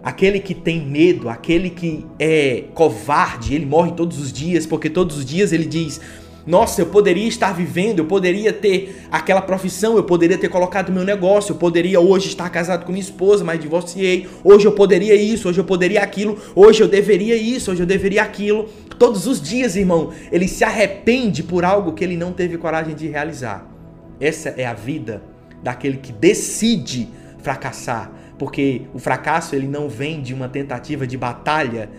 Aquele 0.02 0.40
que 0.40 0.56
tem 0.56 0.80
medo, 0.80 1.28
aquele 1.28 1.70
que 1.70 2.06
é 2.18 2.64
covarde, 2.74 3.54
ele 3.54 3.66
morre 3.66 3.92
todos 3.92 4.18
os 4.18 4.32
dias, 4.32 4.66
porque 4.66 4.90
todos 4.90 5.18
os 5.18 5.26
dias 5.26 5.52
ele 5.52 5.66
diz: 5.66 6.00
nossa, 6.48 6.82
eu 6.82 6.86
poderia 6.86 7.28
estar 7.28 7.52
vivendo, 7.52 8.00
eu 8.00 8.06
poderia 8.06 8.54
ter 8.54 9.06
aquela 9.12 9.42
profissão, 9.42 9.98
eu 9.98 10.06
poderia 10.06 10.38
ter 10.38 10.48
colocado 10.48 10.90
meu 10.90 11.04
negócio, 11.04 11.52
eu 11.52 11.58
poderia 11.58 12.00
hoje 12.00 12.30
estar 12.30 12.50
casado 12.50 12.86
com 12.86 12.94
minha 12.94 13.04
esposa, 13.04 13.44
mas 13.44 13.60
divorciei. 13.60 14.30
Hoje 14.46 14.66
eu 14.66 14.72
poderia 14.72 15.16
isso, 15.16 15.50
hoje 15.50 15.60
eu 15.60 15.66
poderia 15.66 16.02
aquilo, 16.02 16.40
hoje 16.56 16.82
eu 16.82 16.88
deveria 16.88 17.36
isso, 17.36 17.72
hoje 17.72 17.84
eu 17.84 17.88
deveria 17.88 18.24
aquilo. 18.24 18.70
Todos 18.98 19.28
os 19.28 19.42
dias, 19.42 19.76
irmão, 19.76 20.14
ele 20.32 20.48
se 20.48 20.64
arrepende 20.64 21.44
por 21.44 21.66
algo 21.66 21.92
que 21.92 22.06
ele 22.06 22.16
não 22.16 22.32
teve 22.32 22.58
coragem 22.58 22.96
de 22.96 23.10
realizar. 23.10 23.70
Essa 24.18 24.48
é 24.50 24.66
a 24.66 24.74
vida 24.74 25.31
daquele 25.64 25.98
que 25.98 26.12
decide 26.12 27.10
fracassar, 27.40 28.12
porque 28.38 28.84
o 28.94 29.00
fracasso 29.00 29.56
ele 29.56 29.68
não 29.68 29.90
vem 29.90 30.22
de 30.22 30.34
uma 30.34 30.48
tentativa 30.48 31.06
de 31.06 31.18
batalha 31.18 31.90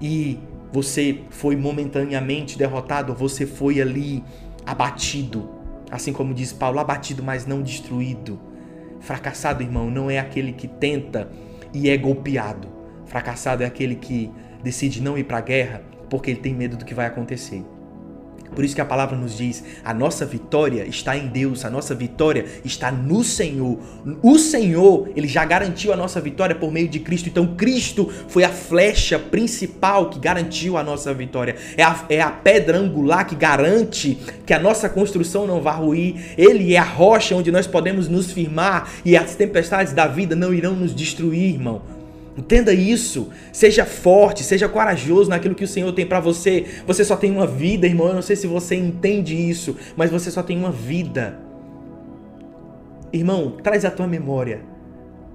e 0.00 0.38
você 0.72 1.20
foi 1.30 1.56
momentaneamente 1.56 2.58
derrotado, 2.58 3.14
você 3.14 3.46
foi 3.46 3.80
ali 3.80 4.22
abatido. 4.64 5.50
Assim 5.90 6.12
como 6.12 6.34
diz 6.34 6.52
Paulo, 6.52 6.78
abatido, 6.78 7.22
mas 7.22 7.46
não 7.46 7.62
destruído. 7.62 8.38
Fracassado, 9.00 9.62
irmão, 9.62 9.90
não 9.90 10.10
é 10.10 10.18
aquele 10.18 10.52
que 10.52 10.66
tenta 10.66 11.30
e 11.72 11.88
é 11.88 11.96
golpeado. 11.96 12.68
Fracassado 13.06 13.62
é 13.62 13.66
aquele 13.66 13.94
que 13.94 14.30
decide 14.62 15.00
não 15.00 15.16
ir 15.16 15.24
para 15.24 15.38
a 15.38 15.42
guerra 15.42 15.82
porque 16.10 16.30
ele 16.30 16.40
tem 16.40 16.54
medo 16.54 16.76
do 16.76 16.84
que 16.84 16.94
vai 16.94 17.06
acontecer. 17.06 17.64
Por 18.54 18.64
isso 18.64 18.74
que 18.74 18.80
a 18.80 18.86
palavra 18.86 19.16
nos 19.16 19.36
diz: 19.36 19.62
a 19.84 19.92
nossa 19.92 20.24
vitória 20.24 20.86
está 20.86 21.16
em 21.16 21.26
Deus, 21.28 21.64
a 21.64 21.70
nossa 21.70 21.94
vitória 21.94 22.44
está 22.64 22.90
no 22.90 23.22
Senhor. 23.24 23.78
O 24.22 24.38
Senhor, 24.38 25.10
ele 25.16 25.28
já 25.28 25.44
garantiu 25.44 25.92
a 25.92 25.96
nossa 25.96 26.20
vitória 26.20 26.54
por 26.54 26.72
meio 26.72 26.88
de 26.88 27.00
Cristo. 27.00 27.28
Então, 27.28 27.54
Cristo 27.56 28.10
foi 28.28 28.44
a 28.44 28.48
flecha 28.48 29.18
principal 29.18 30.10
que 30.10 30.18
garantiu 30.18 30.76
a 30.76 30.82
nossa 30.82 31.12
vitória. 31.12 31.56
É 31.76 31.82
a, 31.82 32.04
é 32.08 32.20
a 32.20 32.30
pedra 32.30 32.78
angular 32.78 33.26
que 33.26 33.34
garante 33.34 34.18
que 34.44 34.54
a 34.54 34.58
nossa 34.58 34.88
construção 34.88 35.46
não 35.46 35.60
vai 35.60 35.76
ruir. 35.76 36.34
Ele 36.38 36.74
é 36.74 36.78
a 36.78 36.84
rocha 36.84 37.34
onde 37.34 37.50
nós 37.50 37.66
podemos 37.66 38.08
nos 38.08 38.30
firmar 38.30 38.90
e 39.04 39.16
as 39.16 39.34
tempestades 39.34 39.92
da 39.92 40.06
vida 40.06 40.36
não 40.36 40.52
irão 40.52 40.74
nos 40.74 40.94
destruir, 40.94 41.54
irmão. 41.54 41.95
Entenda 42.36 42.72
isso. 42.72 43.30
Seja 43.52 43.86
forte, 43.86 44.44
seja 44.44 44.68
corajoso 44.68 45.30
naquilo 45.30 45.54
que 45.54 45.64
o 45.64 45.68
Senhor 45.68 45.90
tem 45.92 46.06
para 46.06 46.20
você. 46.20 46.66
Você 46.86 47.04
só 47.04 47.16
tem 47.16 47.30
uma 47.30 47.46
vida, 47.46 47.86
irmão. 47.86 48.08
Eu 48.08 48.14
não 48.14 48.22
sei 48.22 48.36
se 48.36 48.46
você 48.46 48.74
entende 48.74 49.34
isso, 49.34 49.76
mas 49.96 50.10
você 50.10 50.30
só 50.30 50.42
tem 50.42 50.58
uma 50.58 50.70
vida. 50.70 51.40
Irmão, 53.12 53.56
traz 53.62 53.84
a 53.84 53.90
tua 53.90 54.06
memória. 54.06 54.60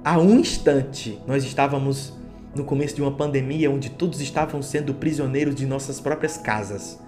Há 0.03 0.19
um 0.19 0.39
instante 0.39 1.19
nós 1.27 1.43
estávamos 1.43 2.13
no 2.55 2.63
começo 2.63 2.95
de 2.95 3.01
uma 3.01 3.11
pandemia 3.11 3.71
onde 3.71 3.89
todos 3.89 4.19
estavam 4.19 4.61
sendo 4.61 4.93
prisioneiros 4.93 5.55
de 5.55 5.65
nossas 5.65 5.99
próprias 5.99 6.37
casas. 6.37 6.99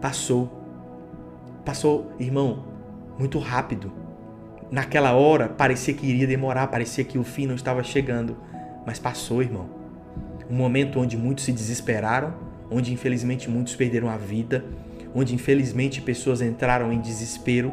Passou. 0.00 0.50
Passou, 1.64 2.10
irmão, 2.18 2.64
muito 3.18 3.38
rápido. 3.38 3.92
Naquela 4.70 5.12
hora 5.12 5.48
parecia 5.48 5.92
que 5.92 6.06
iria 6.06 6.26
demorar, 6.26 6.68
parecia 6.68 7.04
que 7.04 7.18
o 7.18 7.24
fim 7.24 7.46
não 7.46 7.54
estava 7.54 7.82
chegando. 7.82 8.36
Mas 8.86 8.98
passou, 8.98 9.42
irmão. 9.42 9.68
Um 10.48 10.54
momento 10.54 10.98
onde 10.98 11.16
muitos 11.16 11.44
se 11.44 11.52
desesperaram, 11.52 12.34
onde 12.70 12.92
infelizmente 12.92 13.48
muitos 13.48 13.74
perderam 13.74 14.08
a 14.08 14.16
vida, 14.16 14.64
onde 15.14 15.34
infelizmente 15.34 16.00
pessoas 16.00 16.40
entraram 16.40 16.92
em 16.92 17.00
desespero, 17.00 17.72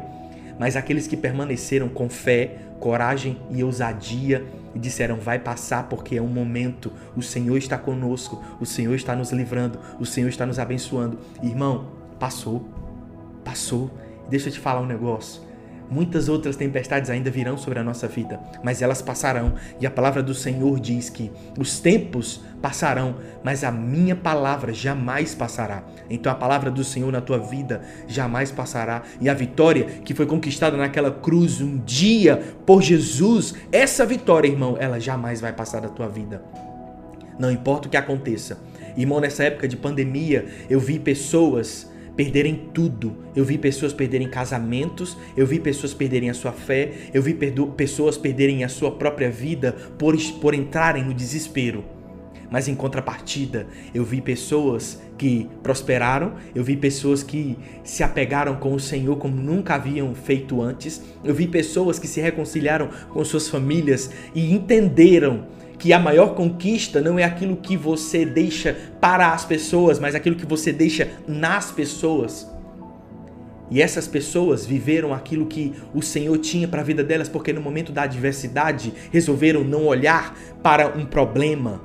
mas 0.58 0.76
aqueles 0.76 1.06
que 1.06 1.16
permaneceram 1.16 1.88
com 1.88 2.08
fé, 2.08 2.58
coragem 2.80 3.38
e 3.50 3.62
ousadia 3.62 4.44
e 4.74 4.78
disseram: 4.78 5.16
vai 5.16 5.38
passar 5.38 5.88
porque 5.88 6.16
é 6.16 6.22
um 6.22 6.26
momento, 6.26 6.92
o 7.16 7.22
Senhor 7.22 7.56
está 7.56 7.78
conosco, 7.78 8.42
o 8.60 8.66
Senhor 8.66 8.94
está 8.94 9.14
nos 9.14 9.30
livrando, 9.30 9.78
o 10.00 10.06
Senhor 10.06 10.28
está 10.28 10.44
nos 10.44 10.58
abençoando. 10.58 11.18
Irmão, 11.42 11.92
passou, 12.18 12.68
passou. 13.44 13.90
Deixa 14.28 14.48
eu 14.48 14.52
te 14.52 14.58
falar 14.58 14.80
um 14.80 14.86
negócio. 14.86 15.47
Muitas 15.90 16.28
outras 16.28 16.56
tempestades 16.56 17.08
ainda 17.08 17.30
virão 17.30 17.56
sobre 17.56 17.78
a 17.78 17.84
nossa 17.84 18.06
vida, 18.06 18.38
mas 18.62 18.82
elas 18.82 19.00
passarão. 19.00 19.54
E 19.80 19.86
a 19.86 19.90
palavra 19.90 20.22
do 20.22 20.34
Senhor 20.34 20.78
diz 20.78 21.08
que 21.08 21.30
os 21.58 21.80
tempos 21.80 22.42
passarão, 22.60 23.16
mas 23.42 23.64
a 23.64 23.70
minha 23.70 24.14
palavra 24.14 24.72
jamais 24.72 25.34
passará. 25.34 25.82
Então 26.10 26.30
a 26.30 26.34
palavra 26.34 26.70
do 26.70 26.84
Senhor 26.84 27.10
na 27.10 27.20
tua 27.20 27.38
vida 27.38 27.80
jamais 28.06 28.50
passará. 28.50 29.02
E 29.20 29.28
a 29.28 29.34
vitória 29.34 29.84
que 29.84 30.14
foi 30.14 30.26
conquistada 30.26 30.76
naquela 30.76 31.10
cruz 31.10 31.60
um 31.60 31.78
dia 31.78 32.36
por 32.66 32.82
Jesus, 32.82 33.54
essa 33.72 34.04
vitória, 34.04 34.48
irmão, 34.48 34.76
ela 34.78 35.00
jamais 35.00 35.40
vai 35.40 35.52
passar 35.52 35.80
da 35.80 35.88
tua 35.88 36.08
vida. 36.08 36.42
Não 37.38 37.50
importa 37.50 37.86
o 37.86 37.90
que 37.90 37.96
aconteça. 37.96 38.58
Irmão, 38.96 39.20
nessa 39.20 39.44
época 39.44 39.68
de 39.68 39.76
pandemia, 39.76 40.46
eu 40.68 40.80
vi 40.80 40.98
pessoas 40.98 41.88
perderem 42.18 42.68
tudo. 42.74 43.16
Eu 43.36 43.44
vi 43.44 43.56
pessoas 43.56 43.92
perderem 43.92 44.28
casamentos, 44.28 45.16
eu 45.36 45.46
vi 45.46 45.60
pessoas 45.60 45.94
perderem 45.94 46.28
a 46.28 46.34
sua 46.34 46.50
fé, 46.50 46.90
eu 47.14 47.22
vi 47.22 47.32
pessoas 47.76 48.18
perderem 48.18 48.64
a 48.64 48.68
sua 48.68 48.90
própria 48.90 49.30
vida 49.30 49.76
por, 49.96 50.16
por 50.40 50.52
entrarem 50.52 51.04
no 51.04 51.14
desespero. 51.14 51.84
Mas 52.50 52.66
em 52.66 52.74
contrapartida, 52.74 53.68
eu 53.94 54.04
vi 54.04 54.20
pessoas 54.20 55.00
que 55.16 55.48
prosperaram, 55.62 56.32
eu 56.56 56.64
vi 56.64 56.76
pessoas 56.76 57.22
que 57.22 57.56
se 57.84 58.02
apegaram 58.02 58.56
com 58.56 58.74
o 58.74 58.80
Senhor 58.80 59.16
como 59.16 59.36
nunca 59.36 59.76
haviam 59.76 60.12
feito 60.12 60.60
antes, 60.60 61.00
eu 61.22 61.32
vi 61.32 61.46
pessoas 61.46 62.00
que 62.00 62.08
se 62.08 62.20
reconciliaram 62.20 62.88
com 63.10 63.24
suas 63.24 63.48
famílias 63.48 64.10
e 64.34 64.52
entenderam 64.52 65.46
que 65.78 65.92
a 65.92 65.98
maior 65.98 66.34
conquista 66.34 67.00
não 67.00 67.18
é 67.18 67.24
aquilo 67.24 67.56
que 67.56 67.76
você 67.76 68.24
deixa 68.26 68.76
para 69.00 69.32
as 69.32 69.44
pessoas, 69.44 69.98
mas 69.98 70.14
aquilo 70.14 70.36
que 70.36 70.46
você 70.46 70.72
deixa 70.72 71.08
nas 71.26 71.70
pessoas. 71.70 72.50
E 73.70 73.82
essas 73.82 74.08
pessoas 74.08 74.64
viveram 74.64 75.12
aquilo 75.12 75.46
que 75.46 75.74
o 75.94 76.02
Senhor 76.02 76.36
tinha 76.38 76.66
para 76.66 76.80
a 76.80 76.84
vida 76.84 77.04
delas, 77.04 77.28
porque 77.28 77.52
no 77.52 77.60
momento 77.60 77.92
da 77.92 78.02
adversidade 78.02 78.92
resolveram 79.12 79.62
não 79.62 79.86
olhar 79.86 80.34
para 80.62 80.88
um 80.96 81.04
problema, 81.04 81.82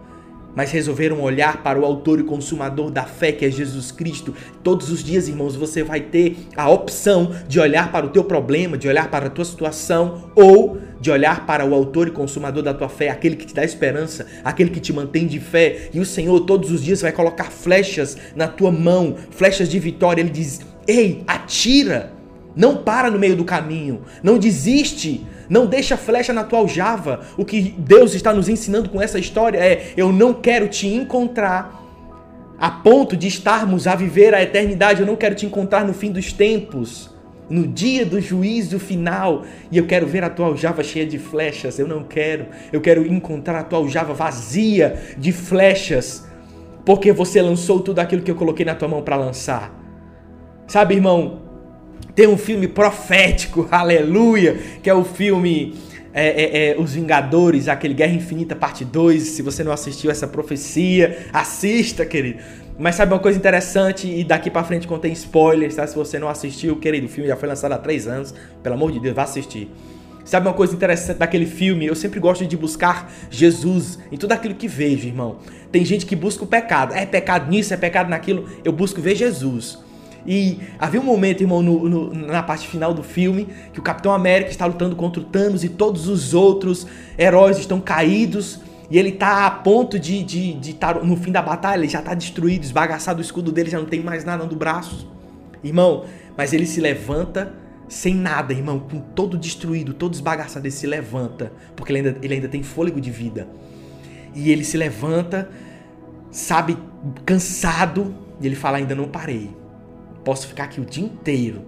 mas 0.56 0.72
resolveram 0.72 1.22
olhar 1.22 1.62
para 1.62 1.80
o 1.80 1.86
autor 1.86 2.20
e 2.20 2.24
consumador 2.24 2.90
da 2.90 3.04
fé, 3.04 3.32
que 3.32 3.46
é 3.46 3.52
Jesus 3.52 3.92
Cristo. 3.92 4.34
Todos 4.64 4.90
os 4.92 5.04
dias, 5.04 5.28
irmãos, 5.28 5.56
você 5.56 5.84
vai 5.84 6.00
ter 6.00 6.38
a 6.56 6.70
opção 6.70 7.36
de 7.48 7.60
olhar 7.60 7.92
para 7.92 8.06
o 8.06 8.10
teu 8.10 8.24
problema, 8.24 8.78
de 8.78 8.88
olhar 8.88 9.10
para 9.10 9.28
a 9.28 9.30
tua 9.30 9.46
situação 9.46 10.32
ou 10.36 10.78
de 11.04 11.12
olhar 11.12 11.46
para 11.46 11.66
o 11.66 11.74
autor 11.74 12.08
e 12.08 12.12
consumador 12.12 12.64
da 12.64 12.74
tua 12.74 12.88
fé, 12.88 13.10
aquele 13.10 13.36
que 13.36 13.46
te 13.46 13.54
dá 13.54 13.62
esperança, 13.62 14.26
aquele 14.42 14.70
que 14.70 14.80
te 14.80 14.94
mantém 14.94 15.28
de 15.28 15.38
fé. 15.38 15.90
E 15.94 16.00
o 16.00 16.06
Senhor 16.06 16.40
todos 16.46 16.72
os 16.72 16.82
dias 16.82 17.02
vai 17.02 17.12
colocar 17.12 17.52
flechas 17.52 18.16
na 18.34 18.48
tua 18.48 18.72
mão, 18.72 19.18
flechas 19.30 19.68
de 19.68 19.78
vitória. 19.80 20.22
Ele 20.22 20.30
diz: 20.30 20.62
"Ei, 20.88 21.22
atira! 21.28 22.14
Não 22.56 22.78
para 22.78 23.12
no 23.12 23.20
meio 23.20 23.36
do 23.36 23.44
caminho, 23.44 24.04
não 24.22 24.38
desiste, 24.38 25.26
não 25.50 25.66
deixa 25.66 25.98
flecha 25.98 26.32
na 26.32 26.44
tua 26.44 26.60
aljava. 26.60 27.20
O 27.36 27.44
que 27.44 27.76
Deus 27.78 28.14
está 28.14 28.32
nos 28.32 28.48
ensinando 28.48 28.90
com 28.90 29.02
essa 29.02 29.20
história 29.20 29.58
é: 29.58 29.92
eu 29.98 30.10
não 30.14 30.34
quero 30.34 30.70
te 30.70 30.88
encontrar 30.88 31.84
a 32.58 32.72
ponto 32.72 33.18
de 33.18 33.28
estarmos 33.28 33.88
a 33.88 33.96
viver 33.96 34.34
a 34.34 34.42
eternidade, 34.42 35.02
eu 35.02 35.08
não 35.08 35.18
quero 35.18 35.36
te 35.36 35.46
encontrar 35.46 35.84
no 35.84 35.94
fim 35.94 36.12
dos 36.12 36.32
tempos, 36.32 37.13
no 37.50 37.68
dia 37.68 38.06
do 38.06 38.20
juízo 38.22 38.80
final, 38.80 39.44
e 39.72 39.78
eu 39.78 39.86
quero 39.86 40.08
ver 40.08 40.24
a 40.24 40.30
tua 40.30 40.48
aljava 40.48 40.84
cheia 40.84 41.06
de 41.06 41.20
flechas. 41.20 41.78
Eu 41.78 41.88
não 41.88 42.04
quero, 42.04 42.46
eu 42.72 42.82
quero 42.82 43.06
encontrar 43.06 43.60
a 43.60 43.64
tua 43.64 43.80
aljava 43.80 44.14
vazia 44.14 44.96
de 45.18 45.32
flechas, 45.32 46.26
porque 46.86 47.12
você 47.12 47.42
lançou 47.42 47.80
tudo 47.80 48.00
aquilo 48.00 48.22
que 48.22 48.32
eu 48.32 48.36
coloquei 48.36 48.66
na 48.66 48.76
tua 48.76 48.88
mão 48.88 49.02
para 49.02 49.16
lançar. 49.16 49.74
Sabe, 50.68 50.96
irmão, 50.96 51.42
tem 52.16 52.28
um 52.28 52.38
filme 52.38 52.68
profético, 52.68 53.68
aleluia, 53.72 54.58
que 54.82 54.90
é 54.90 54.94
o 54.94 55.04
filme 55.04 55.76
é, 56.14 56.28
é, 56.28 56.70
é, 56.70 56.80
Os 56.80 56.94
Vingadores, 56.94 57.68
aquele 57.68 57.94
Guerra 57.94 58.14
Infinita 58.14 58.56
Parte 58.56 58.86
2. 58.86 59.22
Se 59.24 59.42
você 59.42 59.64
não 59.64 59.72
assistiu 59.72 60.12
essa 60.12 60.28
profecia, 60.28 61.26
assista, 61.34 62.06
querido. 62.06 62.40
Mas 62.78 62.96
sabe 62.96 63.14
uma 63.14 63.20
coisa 63.20 63.38
interessante, 63.38 64.08
e 64.08 64.24
daqui 64.24 64.50
para 64.50 64.64
frente 64.64 64.88
contém 64.88 65.12
spoilers, 65.14 65.76
tá? 65.76 65.86
Se 65.86 65.96
você 65.96 66.18
não 66.18 66.28
assistiu, 66.28 66.76
querido, 66.78 67.06
o 67.06 67.10
filme 67.10 67.28
já 67.28 67.36
foi 67.36 67.48
lançado 67.48 67.72
há 67.72 67.78
três 67.78 68.08
anos. 68.08 68.34
Pelo 68.64 68.76
amor 68.76 68.92
de 68.92 69.00
Deus, 69.00 69.16
vá 69.16 69.24
assistir. 69.24 69.70
Sabe 70.26 70.48
uma 70.48 70.54
coisa 70.54 70.74
interessante 70.74 71.18
daquele 71.18 71.46
filme? 71.46 71.86
Eu 71.86 71.96
sempre 71.96 72.20
gosto 72.20 72.46
de 72.48 72.56
buscar 72.56 73.12
Jesus 73.30 74.00
em 74.12 74.18
tudo 74.18 74.32
aquilo 74.32 74.56
que 74.56 74.68
vejo, 74.68 75.08
irmão. 75.08 75.38
Tem 75.72 75.84
gente 75.84 76.06
que 76.06 76.16
busca 76.16 76.44
o 76.44 76.48
pecado. 76.48 76.94
É 76.94 77.06
pecado 77.06 77.50
nisso, 77.50 77.74
é 77.74 77.78
pecado 77.78 78.10
naquilo. 78.10 78.48
Eu 78.64 78.72
busco 78.72 79.02
ver 79.02 79.16
Jesus. 79.16 79.80
E 80.26 80.60
havia 80.80 81.02
um 81.02 81.04
momento, 81.04 81.42
irmão, 81.42 81.62
no, 81.62 81.90
no, 81.90 82.14
na 82.14 82.42
parte 82.42 82.68
final 82.68 82.94
do 82.94 83.04
filme, 83.04 83.50
que 83.74 83.80
o 83.80 83.84
Capitão 83.84 84.14
América 84.14 84.50
está 84.50 84.66
lutando 84.66 84.96
contra 84.96 85.22
o 85.22 85.26
Thanos 85.26 85.64
e 85.64 85.70
todos 85.70 86.08
os 86.08 86.34
outros 86.34 86.88
heróis 87.18 87.58
estão 87.58 87.82
caídos. 87.82 88.62
E 88.94 89.00
ele 89.00 89.12
tá 89.12 89.48
a 89.48 89.50
ponto 89.50 89.98
de, 89.98 90.22
de, 90.22 90.54
de 90.54 90.70
estar 90.70 90.94
tá 90.94 91.04
no 91.04 91.18
fim 91.18 91.32
da 91.32 91.42
batalha, 91.42 91.80
ele 91.80 91.90
já 91.90 92.00
tá 92.00 92.14
destruído, 92.14 92.64
esbagaçado, 92.64 93.18
o 93.18 93.22
escudo 93.24 93.52
dele 93.52 93.68
já 93.68 93.80
não 93.80 93.88
tem 93.88 94.04
mais 94.04 94.24
nada 94.24 94.46
no 94.46 94.56
braço. 94.56 95.12
Irmão, 95.64 96.06
mas 96.38 96.54
ele 96.54 96.68
se 96.68 96.80
levanta 96.80 97.52
sem 97.88 98.14
nada, 98.14 98.54
irmão, 98.54 98.78
com 98.78 99.00
todo 99.00 99.36
destruído, 99.36 99.96
todo 99.96 100.14
esbagaçado, 100.14 100.68
ele 100.68 100.72
se 100.72 100.86
levanta, 100.86 101.52
porque 101.76 101.92
ele 101.92 102.08
ainda, 102.08 102.20
ele 102.22 102.36
ainda 102.36 102.48
tem 102.48 102.62
fôlego 102.62 103.02
de 103.02 103.10
vida. 103.10 103.48
E 104.36 104.52
ele 104.52 104.64
se 104.64 104.78
levanta, 104.78 105.50
sabe, 106.30 106.78
cansado, 107.26 108.14
e 108.40 108.46
ele 108.46 108.56
fala: 108.56 108.78
Ainda 108.78 108.94
não 108.94 109.08
parei, 109.08 109.50
posso 110.24 110.48
ficar 110.48 110.66
aqui 110.66 110.80
o 110.80 110.86
dia 110.86 111.04
inteiro. 111.04 111.66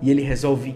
E 0.00 0.10
ele 0.10 0.22
resolve 0.22 0.74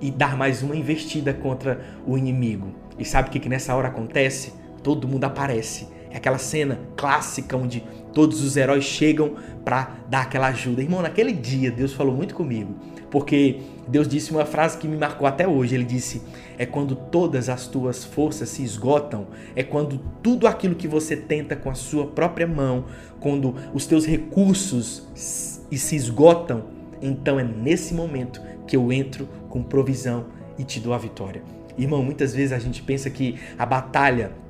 e 0.00 0.12
dar 0.12 0.36
mais 0.36 0.62
uma 0.62 0.76
investida 0.76 1.34
contra 1.34 1.84
o 2.06 2.16
inimigo. 2.16 2.72
E 2.96 3.04
sabe 3.04 3.28
o 3.28 3.32
que, 3.32 3.40
que 3.40 3.48
nessa 3.48 3.74
hora 3.74 3.88
acontece? 3.88 4.62
Todo 4.84 5.08
mundo 5.08 5.24
aparece. 5.24 5.88
É 6.14 6.16
aquela 6.18 6.38
cena 6.38 6.78
clássica 6.96 7.56
onde 7.56 7.82
todos 8.12 8.40
os 8.44 8.56
heróis 8.56 8.84
chegam 8.84 9.34
para 9.64 9.96
dar 10.08 10.22
aquela 10.22 10.46
ajuda. 10.46 10.80
Irmão, 10.80 11.02
naquele 11.02 11.32
dia 11.32 11.72
Deus 11.72 11.92
falou 11.92 12.14
muito 12.14 12.36
comigo, 12.36 12.72
porque 13.10 13.62
Deus 13.88 14.06
disse 14.06 14.30
uma 14.30 14.44
frase 14.44 14.78
que 14.78 14.86
me 14.86 14.96
marcou 14.96 15.26
até 15.26 15.48
hoje. 15.48 15.74
Ele 15.74 15.82
disse: 15.82 16.22
É 16.56 16.64
quando 16.64 16.94
todas 16.94 17.48
as 17.48 17.66
tuas 17.66 18.04
forças 18.04 18.48
se 18.50 18.62
esgotam, 18.62 19.26
é 19.56 19.64
quando 19.64 19.98
tudo 20.22 20.46
aquilo 20.46 20.76
que 20.76 20.86
você 20.86 21.16
tenta 21.16 21.56
com 21.56 21.68
a 21.68 21.74
sua 21.74 22.06
própria 22.06 22.46
mão, 22.46 22.84
quando 23.18 23.56
os 23.74 23.84
teus 23.84 24.06
recursos 24.06 25.08
se 25.16 25.96
esgotam, 25.96 26.66
então 27.02 27.40
é 27.40 27.42
nesse 27.42 27.92
momento 27.92 28.40
que 28.68 28.76
eu 28.76 28.92
entro 28.92 29.28
com 29.48 29.64
provisão 29.64 30.26
e 30.56 30.62
te 30.62 30.78
dou 30.78 30.92
a 30.94 30.98
vitória. 30.98 31.42
Irmão, 31.76 32.04
muitas 32.04 32.32
vezes 32.32 32.52
a 32.52 32.58
gente 32.60 32.82
pensa 32.82 33.10
que 33.10 33.36
a 33.58 33.66
batalha 33.66 34.43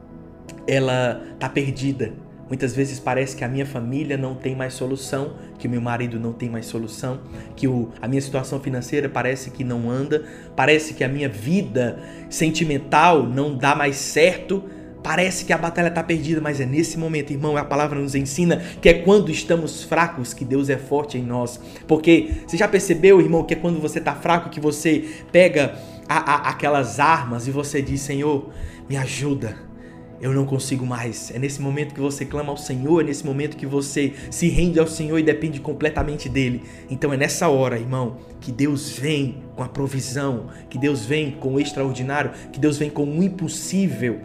ela 0.66 1.22
tá 1.38 1.48
perdida, 1.48 2.12
Muitas 2.48 2.74
vezes 2.76 3.00
parece 3.00 3.34
que 3.34 3.42
a 3.42 3.48
minha 3.48 3.64
família 3.64 4.18
não 4.18 4.34
tem 4.34 4.54
mais 4.54 4.74
solução, 4.74 5.32
que 5.58 5.66
o 5.66 5.70
meu 5.70 5.80
marido 5.80 6.20
não 6.20 6.32
tem 6.32 6.50
mais 6.50 6.66
solução, 6.66 7.20
que 7.56 7.66
o, 7.66 7.90
a 8.02 8.06
minha 8.06 8.20
situação 8.20 8.60
financeira 8.60 9.08
parece 9.08 9.50
que 9.50 9.64
não 9.64 9.90
anda, 9.90 10.24
parece 10.54 10.92
que 10.92 11.02
a 11.02 11.08
minha 11.08 11.28
vida 11.28 11.98
sentimental 12.28 13.26
não 13.26 13.56
dá 13.56 13.74
mais 13.74 13.96
certo. 13.96 14.62
Parece 15.02 15.44
que 15.44 15.52
a 15.52 15.58
batalha 15.58 15.88
está 15.88 16.02
perdida, 16.02 16.40
mas 16.40 16.60
é 16.60 16.66
nesse 16.66 16.98
momento, 16.98 17.30
irmão, 17.30 17.56
a 17.56 17.64
palavra 17.64 17.98
nos 17.98 18.14
ensina 18.14 18.62
que 18.80 18.88
é 18.88 18.94
quando 18.94 19.30
estamos 19.30 19.82
fracos 19.82 20.32
que 20.32 20.44
Deus 20.46 20.70
é 20.70 20.78
forte 20.78 21.18
em 21.18 21.22
nós. 21.22 21.60
Porque 21.86 22.30
você 22.46 22.56
já 22.56 22.66
percebeu, 22.66 23.20
irmão, 23.20 23.44
que 23.44 23.52
é 23.52 23.56
quando 23.56 23.80
você 23.80 23.98
está 23.98 24.14
fraco 24.14 24.48
que 24.48 24.60
você 24.60 25.04
pega 25.30 25.74
a, 26.08 26.16
a, 26.16 26.50
aquelas 26.50 27.00
armas 27.00 27.46
e 27.46 27.50
você 27.50 27.82
diz: 27.82 28.00
Senhor, 28.00 28.50
me 28.88 28.96
ajuda 28.96 29.73
eu 30.24 30.32
não 30.32 30.46
consigo 30.46 30.86
mais. 30.86 31.30
É 31.34 31.38
nesse 31.38 31.60
momento 31.60 31.92
que 31.92 32.00
você 32.00 32.24
clama 32.24 32.48
ao 32.48 32.56
Senhor, 32.56 33.02
é 33.02 33.04
nesse 33.04 33.26
momento 33.26 33.58
que 33.58 33.66
você 33.66 34.14
se 34.30 34.48
rende 34.48 34.80
ao 34.80 34.86
Senhor 34.86 35.18
e 35.18 35.22
depende 35.22 35.60
completamente 35.60 36.30
dele. 36.30 36.62
Então 36.88 37.12
é 37.12 37.16
nessa 37.16 37.46
hora, 37.48 37.78
irmão, 37.78 38.16
que 38.40 38.50
Deus 38.50 38.98
vem 38.98 39.42
com 39.54 39.62
a 39.62 39.68
provisão, 39.68 40.46
que 40.70 40.78
Deus 40.78 41.04
vem 41.04 41.32
com 41.32 41.52
o 41.52 41.60
extraordinário, 41.60 42.30
que 42.50 42.58
Deus 42.58 42.78
vem 42.78 42.88
com 42.88 43.04
o 43.04 43.22
impossível 43.22 44.22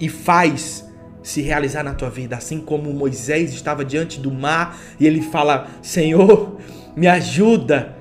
e 0.00 0.08
faz 0.08 0.90
se 1.22 1.42
realizar 1.42 1.82
na 1.82 1.92
tua 1.92 2.08
vida, 2.08 2.34
assim 2.34 2.58
como 2.58 2.90
Moisés 2.90 3.52
estava 3.52 3.84
diante 3.84 4.18
do 4.18 4.30
mar 4.30 4.80
e 4.98 5.06
ele 5.06 5.20
fala: 5.20 5.68
"Senhor, 5.82 6.56
me 6.96 7.06
ajuda". 7.06 7.94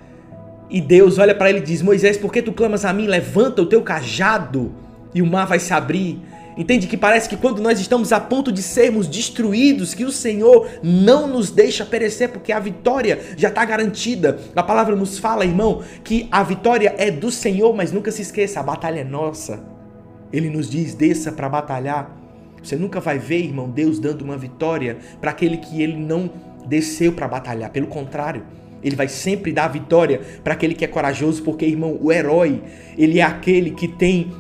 E 0.70 0.80
Deus 0.80 1.18
olha 1.18 1.36
para 1.36 1.50
ele 1.50 1.60
e 1.60 1.64
diz: 1.64 1.82
"Moisés, 1.82 2.16
por 2.16 2.32
que 2.32 2.42
tu 2.42 2.54
clamas 2.54 2.86
a 2.86 2.94
mim? 2.94 3.08
Levanta 3.08 3.62
o 3.62 3.66
teu 3.66 3.82
cajado 3.82 4.74
e 5.14 5.22
o 5.22 5.28
mar 5.28 5.46
vai 5.46 5.60
se 5.60 5.74
abrir". 5.74 6.31
Entende 6.58 6.88
que 6.88 6.98
parece 6.98 7.30
que 7.30 7.38
quando 7.38 7.62
nós 7.62 7.80
estamos 7.80 8.12
a 8.12 8.20
ponto 8.20 8.52
de 8.52 8.62
sermos 8.62 9.08
destruídos, 9.08 9.94
que 9.94 10.04
o 10.04 10.12
Senhor 10.12 10.68
não 10.84 11.28
nos 11.28 11.50
deixa 11.50 11.86
perecer, 11.86 12.30
porque 12.30 12.52
a 12.52 12.60
vitória 12.60 13.20
já 13.38 13.50
está 13.50 13.64
garantida. 13.64 14.40
A 14.56 14.64
palavra 14.64 14.96
nos 14.96 15.18
fala, 15.18 15.46
irmão, 15.46 15.82
que 16.04 16.28
a 16.32 16.44
vitória 16.44 16.94
é 16.98 17.10
do 17.10 17.32
Senhor, 17.32 17.74
mas 17.74 17.92
nunca 17.92 18.12
se 18.12 18.22
esqueça, 18.22 18.60
a 18.60 18.64
batalha 18.64 19.00
é 19.00 19.04
nossa. 19.04 19.64
Ele 20.32 20.50
nos 20.50 20.70
diz: 20.70 20.94
desça 20.94 21.32
para 21.32 21.48
batalhar. 21.48 22.18
Você 22.62 22.76
nunca 22.76 23.00
vai 23.00 23.18
ver, 23.18 23.44
irmão, 23.44 23.70
Deus 23.70 23.98
dando 23.98 24.22
uma 24.22 24.38
vitória 24.38 24.98
para 25.20 25.32
aquele 25.32 25.58
que 25.58 25.82
ele 25.82 25.98
não 25.98 26.30
desceu 26.68 27.12
para 27.12 27.28
batalhar. 27.28 27.72
Pelo 27.72 27.88
contrário, 27.88 28.44
ele 28.84 28.96
vai 28.96 29.08
sempre 29.08 29.52
dar 29.52 29.68
vitória 29.68 30.22
para 30.44 30.54
aquele 30.54 30.76
que 30.76 30.86
é 30.86 30.88
corajoso, 30.88 31.42
porque, 31.44 31.66
irmão, 31.66 31.98
o 32.00 32.12
herói, 32.12 32.62
ele 32.98 33.20
é 33.20 33.24
aquele 33.24 33.72
que 33.72 33.88
tem 33.88 34.32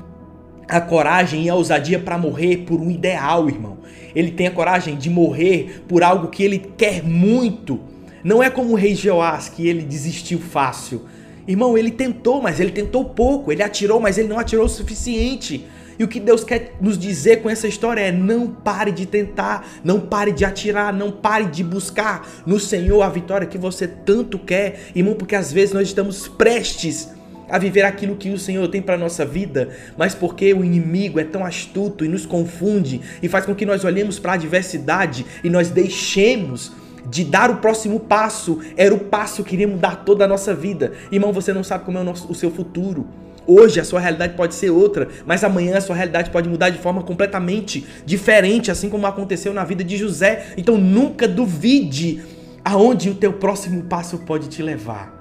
a 0.71 0.79
coragem 0.79 1.43
e 1.43 1.49
a 1.49 1.55
ousadia 1.55 1.99
para 1.99 2.17
morrer 2.17 2.59
por 2.59 2.79
um 2.79 2.89
ideal, 2.89 3.49
irmão. 3.49 3.79
Ele 4.15 4.31
tem 4.31 4.47
a 4.47 4.51
coragem 4.51 4.95
de 4.95 5.09
morrer 5.09 5.83
por 5.85 6.01
algo 6.01 6.29
que 6.29 6.41
ele 6.41 6.59
quer 6.77 7.03
muito. 7.03 7.77
Não 8.23 8.41
é 8.41 8.49
como 8.49 8.71
o 8.71 8.75
rei 8.75 8.95
Jeoás, 8.95 9.49
que 9.49 9.67
ele 9.67 9.83
desistiu 9.83 10.39
fácil. 10.39 11.01
Irmão, 11.45 11.77
ele 11.77 11.91
tentou, 11.91 12.41
mas 12.41 12.57
ele 12.57 12.71
tentou 12.71 13.03
pouco. 13.03 13.51
Ele 13.51 13.61
atirou, 13.61 13.99
mas 13.99 14.17
ele 14.17 14.29
não 14.29 14.39
atirou 14.39 14.65
o 14.65 14.69
suficiente. 14.69 15.67
E 15.99 16.05
o 16.05 16.07
que 16.07 16.21
Deus 16.21 16.41
quer 16.43 16.77
nos 16.79 16.97
dizer 16.97 17.41
com 17.41 17.49
essa 17.49 17.67
história 17.67 17.99
é: 17.99 18.11
não 18.11 18.47
pare 18.47 18.93
de 18.93 19.05
tentar, 19.05 19.67
não 19.83 19.99
pare 19.99 20.31
de 20.31 20.45
atirar, 20.45 20.93
não 20.93 21.11
pare 21.11 21.47
de 21.47 21.65
buscar 21.65 22.25
no 22.45 22.59
Senhor 22.59 23.01
a 23.01 23.09
vitória 23.09 23.45
que 23.45 23.57
você 23.57 23.87
tanto 23.87 24.39
quer, 24.39 24.79
irmão, 24.95 25.15
porque 25.15 25.35
às 25.35 25.51
vezes 25.51 25.73
nós 25.73 25.89
estamos 25.89 26.29
prestes 26.29 27.09
a 27.51 27.57
viver 27.57 27.83
aquilo 27.83 28.15
que 28.15 28.29
o 28.29 28.39
Senhor 28.39 28.67
tem 28.69 28.81
para 28.81 28.97
nossa 28.97 29.25
vida, 29.25 29.69
mas 29.97 30.15
porque 30.15 30.53
o 30.53 30.63
inimigo 30.63 31.19
é 31.19 31.23
tão 31.23 31.45
astuto 31.45 32.05
e 32.05 32.07
nos 32.07 32.25
confunde 32.25 33.01
e 33.21 33.27
faz 33.27 33.45
com 33.45 33.53
que 33.53 33.65
nós 33.65 33.83
olhemos 33.83 34.17
para 34.17 34.31
a 34.31 34.35
adversidade 34.35 35.25
e 35.43 35.49
nós 35.49 35.69
deixemos 35.69 36.71
de 37.09 37.25
dar 37.25 37.51
o 37.51 37.57
próximo 37.57 37.99
passo, 37.99 38.59
era 38.77 38.93
o 38.93 38.99
passo 38.99 39.43
que 39.43 39.55
iríamos 39.55 39.79
dar 39.79 40.05
toda 40.05 40.23
a 40.23 40.27
nossa 40.27 40.53
vida. 40.53 40.93
Irmão, 41.11 41.33
você 41.33 41.51
não 41.51 41.63
sabe 41.63 41.83
como 41.83 41.97
é 41.97 42.01
o, 42.01 42.03
nosso, 42.03 42.31
o 42.31 42.35
seu 42.35 42.49
futuro. 42.49 43.05
Hoje 43.45 43.79
a 43.79 43.83
sua 43.83 43.99
realidade 43.99 44.35
pode 44.35 44.53
ser 44.55 44.69
outra, 44.69 45.09
mas 45.25 45.43
amanhã 45.43 45.77
a 45.77 45.81
sua 45.81 45.95
realidade 45.95 46.29
pode 46.29 46.47
mudar 46.47 46.69
de 46.69 46.77
forma 46.77 47.03
completamente 47.03 47.85
diferente, 48.05 48.71
assim 48.71 48.87
como 48.87 49.07
aconteceu 49.07 49.53
na 49.53 49.63
vida 49.63 49.83
de 49.83 49.97
José. 49.97 50.53
Então 50.55 50.77
nunca 50.77 51.27
duvide 51.27 52.23
aonde 52.63 53.09
o 53.09 53.15
teu 53.15 53.33
próximo 53.33 53.83
passo 53.83 54.19
pode 54.19 54.47
te 54.47 54.61
levar. 54.61 55.20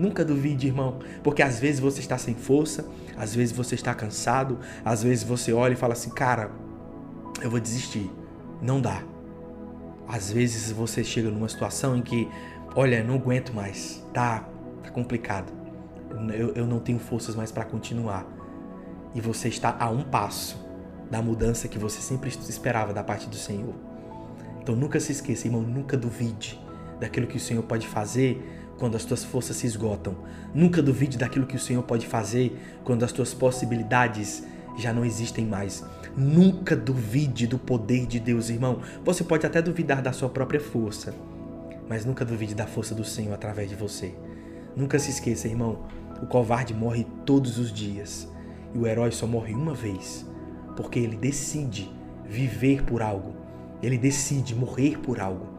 Nunca 0.00 0.24
duvide, 0.24 0.66
irmão, 0.66 0.98
porque 1.22 1.42
às 1.42 1.60
vezes 1.60 1.78
você 1.78 2.00
está 2.00 2.16
sem 2.16 2.34
força, 2.34 2.88
às 3.18 3.34
vezes 3.34 3.54
você 3.54 3.74
está 3.74 3.94
cansado, 3.94 4.58
às 4.82 5.02
vezes 5.02 5.22
você 5.22 5.52
olha 5.52 5.74
e 5.74 5.76
fala 5.76 5.92
assim: 5.92 6.08
"Cara, 6.08 6.50
eu 7.42 7.50
vou 7.50 7.60
desistir". 7.60 8.10
Não 8.62 8.80
dá. 8.80 9.02
Às 10.08 10.32
vezes 10.32 10.72
você 10.72 11.04
chega 11.04 11.30
numa 11.30 11.50
situação 11.50 11.94
em 11.94 12.00
que, 12.00 12.26
olha, 12.74 13.04
não 13.04 13.16
aguento 13.16 13.52
mais, 13.52 14.02
tá, 14.14 14.48
tá 14.82 14.90
complicado. 14.90 15.52
Eu, 16.34 16.54
eu 16.54 16.66
não 16.66 16.80
tenho 16.80 16.98
forças 16.98 17.34
mais 17.34 17.52
para 17.52 17.66
continuar. 17.66 18.26
E 19.14 19.20
você 19.20 19.48
está 19.48 19.76
a 19.78 19.90
um 19.90 20.02
passo 20.02 20.56
da 21.10 21.20
mudança 21.20 21.68
que 21.68 21.78
você 21.78 22.00
sempre 22.00 22.30
esperava 22.30 22.94
da 22.94 23.04
parte 23.04 23.28
do 23.28 23.36
Senhor. 23.36 23.74
Então 24.62 24.74
nunca 24.74 24.98
se 24.98 25.12
esqueça, 25.12 25.46
irmão, 25.46 25.60
nunca 25.60 25.94
duvide 25.94 26.58
daquilo 27.00 27.26
que 27.26 27.36
o 27.36 27.40
Senhor 27.40 27.62
pode 27.62 27.88
fazer 27.88 28.40
quando 28.78 28.96
as 28.96 29.04
tuas 29.04 29.24
forças 29.24 29.56
se 29.56 29.66
esgotam. 29.66 30.16
Nunca 30.54 30.82
duvide 30.82 31.18
daquilo 31.18 31.46
que 31.46 31.56
o 31.56 31.60
Senhor 31.60 31.82
pode 31.82 32.06
fazer 32.06 32.58
quando 32.84 33.04
as 33.04 33.12
tuas 33.12 33.34
possibilidades 33.34 34.44
já 34.76 34.92
não 34.92 35.04
existem 35.04 35.46
mais. 35.46 35.84
Nunca 36.16 36.76
duvide 36.76 37.46
do 37.46 37.58
poder 37.58 38.06
de 38.06 38.18
Deus, 38.18 38.48
irmão. 38.48 38.80
Você 39.04 39.22
pode 39.24 39.46
até 39.46 39.60
duvidar 39.60 40.02
da 40.02 40.12
sua 40.12 40.28
própria 40.28 40.60
força, 40.60 41.14
mas 41.88 42.04
nunca 42.04 42.24
duvide 42.24 42.54
da 42.54 42.66
força 42.66 42.94
do 42.94 43.04
Senhor 43.04 43.34
através 43.34 43.68
de 43.68 43.76
você. 43.76 44.14
Nunca 44.76 44.98
se 44.98 45.10
esqueça, 45.10 45.48
irmão, 45.48 45.84
o 46.22 46.26
covarde 46.26 46.72
morre 46.72 47.06
todos 47.24 47.58
os 47.58 47.72
dias 47.72 48.28
e 48.74 48.78
o 48.78 48.86
herói 48.86 49.10
só 49.10 49.26
morre 49.26 49.52
uma 49.52 49.74
vez, 49.74 50.26
porque 50.76 50.98
ele 50.98 51.16
decide 51.16 51.90
viver 52.24 52.84
por 52.84 53.02
algo. 53.02 53.34
Ele 53.82 53.98
decide 53.98 54.54
morrer 54.54 54.98
por 54.98 55.20
algo. 55.20 55.49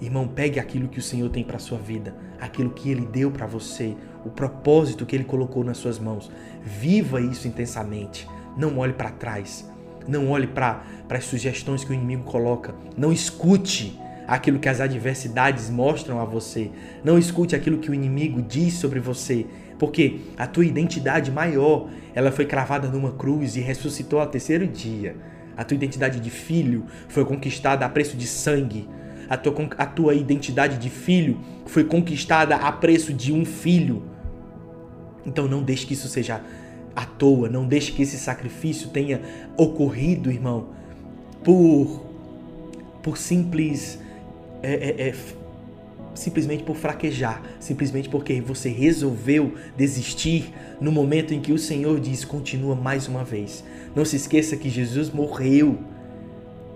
Irmão, 0.00 0.28
pegue 0.28 0.60
aquilo 0.60 0.88
que 0.88 1.00
o 1.00 1.02
Senhor 1.02 1.28
tem 1.28 1.42
para 1.42 1.58
sua 1.58 1.78
vida, 1.78 2.14
aquilo 2.40 2.70
que 2.70 2.88
ele 2.88 3.04
deu 3.04 3.30
para 3.32 3.46
você, 3.46 3.96
o 4.24 4.30
propósito 4.30 5.04
que 5.04 5.16
ele 5.16 5.24
colocou 5.24 5.64
nas 5.64 5.78
suas 5.78 5.98
mãos. 5.98 6.30
Viva 6.62 7.20
isso 7.20 7.48
intensamente. 7.48 8.28
Não 8.56 8.78
olhe 8.78 8.92
para 8.92 9.10
trás. 9.10 9.68
Não 10.06 10.30
olhe 10.30 10.46
para 10.46 10.82
as 11.10 11.24
sugestões 11.24 11.82
que 11.82 11.90
o 11.90 11.94
inimigo 11.94 12.22
coloca. 12.22 12.74
Não 12.96 13.12
escute 13.12 13.98
aquilo 14.26 14.58
que 14.58 14.68
as 14.68 14.80
adversidades 14.80 15.68
mostram 15.68 16.20
a 16.20 16.24
você. 16.24 16.70
Não 17.02 17.18
escute 17.18 17.56
aquilo 17.56 17.78
que 17.78 17.90
o 17.90 17.94
inimigo 17.94 18.40
diz 18.40 18.74
sobre 18.74 19.00
você, 19.00 19.46
porque 19.78 20.20
a 20.36 20.46
tua 20.46 20.64
identidade 20.64 21.32
maior, 21.32 21.88
ela 22.14 22.30
foi 22.30 22.46
cravada 22.46 22.88
numa 22.88 23.12
cruz 23.12 23.56
e 23.56 23.60
ressuscitou 23.60 24.20
ao 24.20 24.26
terceiro 24.26 24.66
dia. 24.66 25.16
A 25.56 25.64
tua 25.64 25.74
identidade 25.74 26.20
de 26.20 26.30
filho 26.30 26.84
foi 27.08 27.24
conquistada 27.24 27.84
a 27.84 27.88
preço 27.88 28.16
de 28.16 28.26
sangue 28.26 28.88
a 29.28 29.36
tua, 29.36 29.68
a 29.76 29.86
tua 29.86 30.14
identidade 30.14 30.78
de 30.78 30.88
filho 30.88 31.38
foi 31.66 31.84
conquistada 31.84 32.56
a 32.56 32.72
preço 32.72 33.12
de 33.12 33.32
um 33.32 33.44
filho. 33.44 34.02
Então 35.26 35.46
não 35.46 35.62
deixe 35.62 35.86
que 35.86 35.94
isso 35.94 36.08
seja 36.08 36.40
à 36.96 37.04
toa, 37.04 37.48
não 37.48 37.66
deixe 37.66 37.92
que 37.92 38.02
esse 38.02 38.18
sacrifício 38.18 38.88
tenha 38.88 39.20
ocorrido, 39.56 40.30
irmão, 40.30 40.68
por, 41.44 42.02
por 43.02 43.18
simples. 43.18 43.98
É, 44.62 44.72
é, 44.72 45.08
é, 45.08 45.14
simplesmente 46.14 46.64
por 46.64 46.74
fraquejar, 46.74 47.40
simplesmente 47.60 48.08
porque 48.08 48.40
você 48.40 48.68
resolveu 48.70 49.54
desistir 49.76 50.52
no 50.80 50.90
momento 50.90 51.32
em 51.32 51.40
que 51.40 51.52
o 51.52 51.58
Senhor 51.58 52.00
diz: 52.00 52.24
continua 52.24 52.74
mais 52.74 53.06
uma 53.06 53.22
vez. 53.22 53.62
Não 53.94 54.04
se 54.04 54.16
esqueça 54.16 54.56
que 54.56 54.68
Jesus 54.68 55.10
morreu 55.10 55.78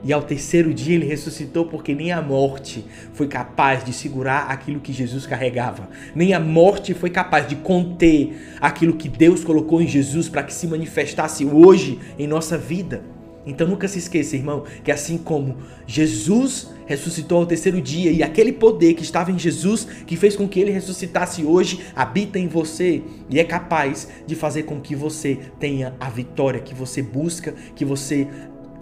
e 0.04 0.12
ao 0.12 0.22
terceiro 0.22 0.74
dia 0.74 0.96
ele 0.96 1.06
ressuscitou 1.06 1.66
porque 1.66 1.94
nem 1.94 2.10
a 2.10 2.20
morte 2.20 2.84
foi 3.12 3.28
capaz 3.28 3.84
de 3.84 3.92
segurar 3.92 4.50
aquilo 4.50 4.80
que 4.80 4.92
Jesus 4.92 5.26
carregava. 5.26 5.88
Nem 6.14 6.34
a 6.34 6.40
morte 6.40 6.92
foi 6.92 7.10
capaz 7.10 7.46
de 7.46 7.56
conter 7.56 8.56
aquilo 8.60 8.94
que 8.94 9.08
Deus 9.08 9.44
colocou 9.44 9.80
em 9.80 9.86
Jesus 9.86 10.28
para 10.28 10.42
que 10.42 10.52
se 10.52 10.66
manifestasse 10.66 11.44
hoje 11.44 12.00
em 12.18 12.26
nossa 12.26 12.58
vida. 12.58 13.02
Então 13.44 13.66
nunca 13.66 13.88
se 13.88 13.98
esqueça, 13.98 14.36
irmão, 14.36 14.64
que 14.84 14.92
assim 14.92 15.18
como 15.18 15.56
Jesus 15.86 16.70
ressuscitou 16.86 17.38
ao 17.38 17.46
terceiro 17.46 17.80
dia 17.80 18.12
e 18.12 18.22
aquele 18.22 18.52
poder 18.52 18.94
que 18.94 19.02
estava 19.02 19.32
em 19.32 19.38
Jesus, 19.38 19.86
que 20.06 20.16
fez 20.16 20.36
com 20.36 20.48
que 20.48 20.60
ele 20.60 20.70
ressuscitasse 20.70 21.44
hoje, 21.44 21.80
habita 21.94 22.38
em 22.38 22.46
você 22.46 23.02
e 23.28 23.40
é 23.40 23.44
capaz 23.44 24.08
de 24.26 24.34
fazer 24.34 24.64
com 24.64 24.80
que 24.80 24.94
você 24.94 25.38
tenha 25.58 25.94
a 25.98 26.08
vitória 26.08 26.60
que 26.60 26.74
você 26.74 27.02
busca, 27.02 27.52
que 27.74 27.84
você 27.84 28.28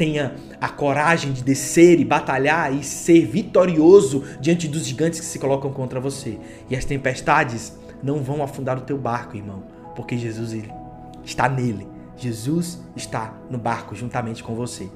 tenha 0.00 0.34
a 0.58 0.70
coragem 0.70 1.30
de 1.30 1.44
descer 1.44 2.00
e 2.00 2.06
batalhar 2.06 2.74
e 2.74 2.82
ser 2.82 3.26
vitorioso 3.26 4.24
diante 4.40 4.66
dos 4.66 4.86
gigantes 4.86 5.20
que 5.20 5.26
se 5.26 5.38
colocam 5.38 5.70
contra 5.74 6.00
você. 6.00 6.38
E 6.70 6.74
as 6.74 6.86
tempestades 6.86 7.76
não 8.02 8.22
vão 8.22 8.42
afundar 8.42 8.78
o 8.78 8.80
teu 8.80 8.96
barco, 8.96 9.36
irmão, 9.36 9.62
porque 9.94 10.16
Jesus 10.16 10.56
está 11.22 11.50
nele. 11.50 11.86
Jesus 12.16 12.80
está 12.96 13.34
no 13.50 13.58
barco 13.58 13.94
juntamente 13.94 14.42
com 14.42 14.54
você. 14.54 14.88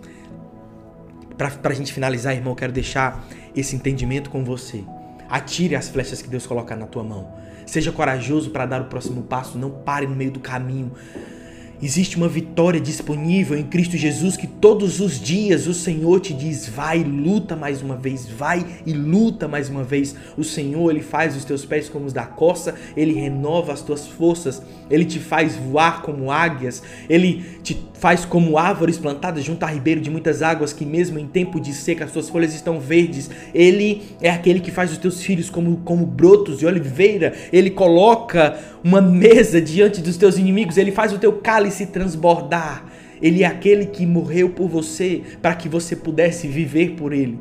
Para 1.37 1.51
a 1.65 1.75
gente 1.75 1.93
finalizar, 1.93 2.35
irmão, 2.35 2.53
eu 2.53 2.57
quero 2.57 2.73
deixar 2.73 3.27
esse 3.55 3.77
entendimento 3.77 4.31
com 4.31 4.43
você. 4.43 4.83
Atire 5.29 5.77
as 5.77 5.91
flechas 5.91 6.23
que 6.23 6.31
Deus 6.31 6.47
coloca 6.47 6.75
na 6.75 6.87
tua 6.87 7.05
mão. 7.05 7.31
Seja 7.67 7.93
corajoso 7.93 8.49
para 8.49 8.65
dar 8.65 8.81
o 8.81 8.87
próximo 8.87 9.23
passo. 9.25 9.59
Não 9.59 9.71
pare 9.71 10.07
no 10.07 10.17
meio 10.17 10.31
do 10.31 10.41
caminho. 10.41 10.93
Existe 11.83 12.17
uma 12.17 12.29
vitória 12.29 12.81
disponível 12.81 13.59
em 13.59 13.65
Cristo 13.65 13.97
Jesus 13.97 14.37
que 14.37 14.47
todos 14.47 15.01
os 15.01 15.21
dias 15.21 15.67
o 15.67 15.75
Senhor 15.75 16.21
te 16.21 16.33
diz: 16.33 16.69
vai, 16.69 17.03
luta 17.03 17.55
mais 17.55 17.83
uma 17.83 17.97
vez, 17.97 18.27
vai 18.27 18.65
e 18.87 18.93
luta 18.93 19.47
mais 19.47 19.69
uma 19.69 19.83
vez. 19.83 20.15
O 20.37 20.45
Senhor, 20.45 20.91
ele 20.91 21.03
faz 21.03 21.37
os 21.37 21.45
teus 21.45 21.65
pés 21.65 21.89
como 21.89 22.07
os 22.07 22.13
da 22.13 22.25
coça, 22.25 22.75
ele 22.97 23.13
renova 23.13 23.73
as 23.73 23.83
tuas 23.83 24.07
forças, 24.07 24.63
ele 24.89 25.05
te 25.05 25.19
faz 25.19 25.57
voar 25.57 26.01
como 26.03 26.31
águias, 26.31 26.83
ele 27.09 27.45
te 27.63 27.77
faz 27.95 28.25
como 28.25 28.59
árvores 28.59 28.99
plantadas 28.99 29.43
junto 29.43 29.65
a 29.65 29.67
ribeiro 29.67 30.01
de 30.01 30.11
muitas 30.11 30.43
águas, 30.43 30.73
que 30.73 30.85
mesmo 30.85 31.19
em 31.19 31.27
tempo 31.27 31.61
de 31.61 31.73
seca 31.73 32.05
as 32.05 32.11
suas 32.13 32.29
folhas 32.29 32.55
estão 32.55 32.79
verdes. 32.79 33.31
Ele 33.55 34.03
é 34.21 34.31
aquele 34.31 34.61
que 34.61 34.71
faz 34.71 34.93
os 34.93 34.99
teus 34.99 35.23
filhos 35.23 35.51
como, 35.51 35.79
como 35.79 36.07
brotos 36.07 36.59
de 36.59 36.67
oliveira, 36.67 37.33
ele 37.53 37.71
coloca 37.71 38.59
uma 38.83 39.01
mesa 39.01 39.61
diante 39.61 40.03
dos 40.03 40.19
teus 40.19 40.37
inimigos, 40.37 40.77
ele 40.77 40.93
faz 40.93 41.13
o 41.13 41.19
teu 41.19 41.33
cálice 41.33 41.64
transbordar. 41.87 42.87
Ele 43.21 43.43
é 43.43 43.47
aquele 43.47 43.87
que 43.87 44.05
morreu 44.05 44.51
por 44.51 44.69
você 44.69 45.23
para 45.41 45.55
que 45.55 45.69
você 45.69 45.97
pudesse 45.97 46.47
viver 46.47 46.97
por 46.97 47.13
ele. 47.13 47.39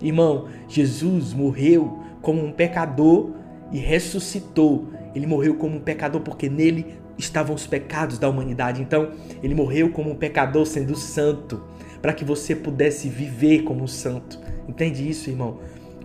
Irmão, 0.00 0.48
Jesus 0.68 1.32
morreu 1.32 2.00
como 2.22 2.44
um 2.44 2.52
pecador 2.52 3.30
e 3.70 3.78
ressuscitou. 3.78 4.88
Ele 5.14 5.26
morreu 5.26 5.54
como 5.56 5.76
um 5.76 5.80
pecador 5.80 6.20
porque 6.20 6.48
nele 6.48 6.86
estavam 7.18 7.54
os 7.54 7.66
pecados 7.66 8.18
da 8.18 8.28
humanidade. 8.28 8.82
Então, 8.82 9.10
ele 9.42 9.54
morreu 9.54 9.90
como 9.90 10.10
um 10.10 10.16
pecador 10.16 10.66
sendo 10.66 10.96
santo, 10.96 11.62
para 12.00 12.12
que 12.12 12.24
você 12.24 12.56
pudesse 12.56 13.08
viver 13.08 13.62
como 13.62 13.84
um 13.84 13.86
santo. 13.86 14.40
Entende 14.66 15.08
isso, 15.08 15.28
irmão? 15.28 15.58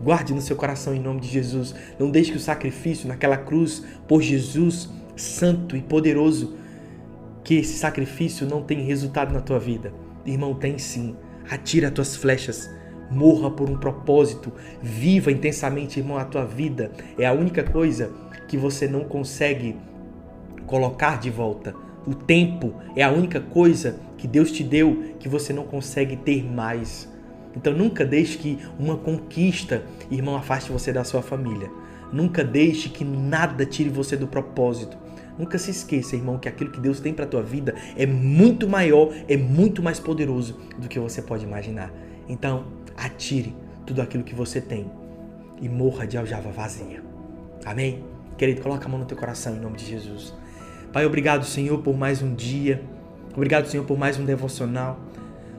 Guarde 0.04 0.34
no 0.34 0.42
seu 0.42 0.56
coração 0.56 0.94
em 0.94 1.00
nome 1.00 1.22
de 1.22 1.30
Jesus. 1.30 1.74
Não 1.98 2.12
deixe 2.12 2.32
que 2.32 2.38
o 2.38 2.42
sacrifício 2.42 3.08
naquela 3.08 3.38
cruz 3.38 3.84
por 4.08 4.22
Jesus, 4.22 4.90
santo 5.16 5.78
e 5.78 5.82
poderoso, 5.82 6.56
que 7.46 7.54
esse 7.54 7.78
sacrifício 7.78 8.48
não 8.48 8.64
tenha 8.64 8.84
resultado 8.84 9.32
na 9.32 9.40
tua 9.40 9.60
vida. 9.60 9.94
Irmão, 10.26 10.56
tem 10.56 10.80
sim. 10.80 11.16
Atira 11.50 11.88
as 11.88 11.94
tuas 11.94 12.16
flechas. 12.16 12.70
Morra 13.12 13.52
por 13.52 13.70
um 13.70 13.78
propósito. 13.78 14.52
Viva 14.82 15.32
intensamente, 15.32 16.00
irmão, 16.00 16.18
a 16.18 16.26
tua 16.26 16.44
vida. 16.44 16.92
É 17.20 17.26
a 17.26 17.34
única 17.34 17.64
coisa 17.64 18.12
que 18.48 18.58
você 18.58 18.88
não 18.88 19.04
consegue 19.04 19.78
colocar 20.66 21.20
de 21.20 21.30
volta. 21.30 21.76
O 22.08 22.16
tempo 22.16 22.74
é 22.96 23.04
a 23.04 23.12
única 23.12 23.40
coisa 23.40 24.00
que 24.18 24.28
Deus 24.28 24.52
te 24.52 24.64
deu 24.64 25.14
que 25.20 25.30
você 25.30 25.54
não 25.54 25.66
consegue 25.66 26.16
ter 26.16 26.44
mais. 26.44 27.08
Então 27.56 27.74
nunca 27.74 28.04
deixe 28.04 28.40
que 28.40 28.58
uma 28.80 28.98
conquista, 28.98 29.84
irmão, 30.10 30.36
afaste 30.36 30.72
você 30.72 30.92
da 30.92 31.04
sua 31.04 31.22
família. 31.22 31.70
Nunca 32.12 32.44
deixe 32.44 32.90
que 32.90 33.06
nada 33.06 33.66
tire 33.66 33.90
você 33.90 34.18
do 34.18 34.28
propósito. 34.28 35.05
Nunca 35.38 35.58
se 35.58 35.72
esqueça, 35.72 36.16
irmão, 36.16 36.38
que 36.38 36.48
aquilo 36.48 36.72
que 36.72 36.80
Deus 36.80 37.00
tem 37.00 37.14
para 37.14 37.26
tua 37.26 37.44
vida 37.44 37.76
é 37.98 38.06
muito 38.06 38.68
maior, 38.68 39.14
é 39.28 39.36
muito 39.36 39.84
mais 39.84 40.00
poderoso 40.00 40.58
do 40.78 40.88
que 40.88 41.00
você 41.00 41.22
pode 41.22 41.44
imaginar. 41.44 41.92
Então, 42.28 42.66
atire 42.96 43.56
tudo 43.86 44.02
aquilo 44.02 44.24
que 44.24 44.34
você 44.34 44.62
tem 44.62 44.90
e 45.62 45.68
morra 45.68 46.08
de 46.08 46.18
aljava 46.18 46.50
vazia. 46.52 47.04
Amém? 47.66 48.04
Querido, 48.38 48.62
coloca 48.62 48.86
a 48.86 48.90
mão 48.90 49.00
no 49.00 49.06
teu 49.06 49.18
coração 49.18 49.56
em 49.56 49.60
nome 49.60 49.78
de 49.78 49.86
Jesus. 49.86 50.34
Pai, 50.92 51.06
obrigado, 51.06 51.46
Senhor, 51.46 51.78
por 51.82 51.98
mais 51.98 52.22
um 52.22 52.34
dia. 52.34 52.82
Obrigado, 53.34 53.68
Senhor, 53.68 53.86
por 53.86 53.98
mais 53.98 54.18
um 54.18 54.26
devocional. 54.26 55.00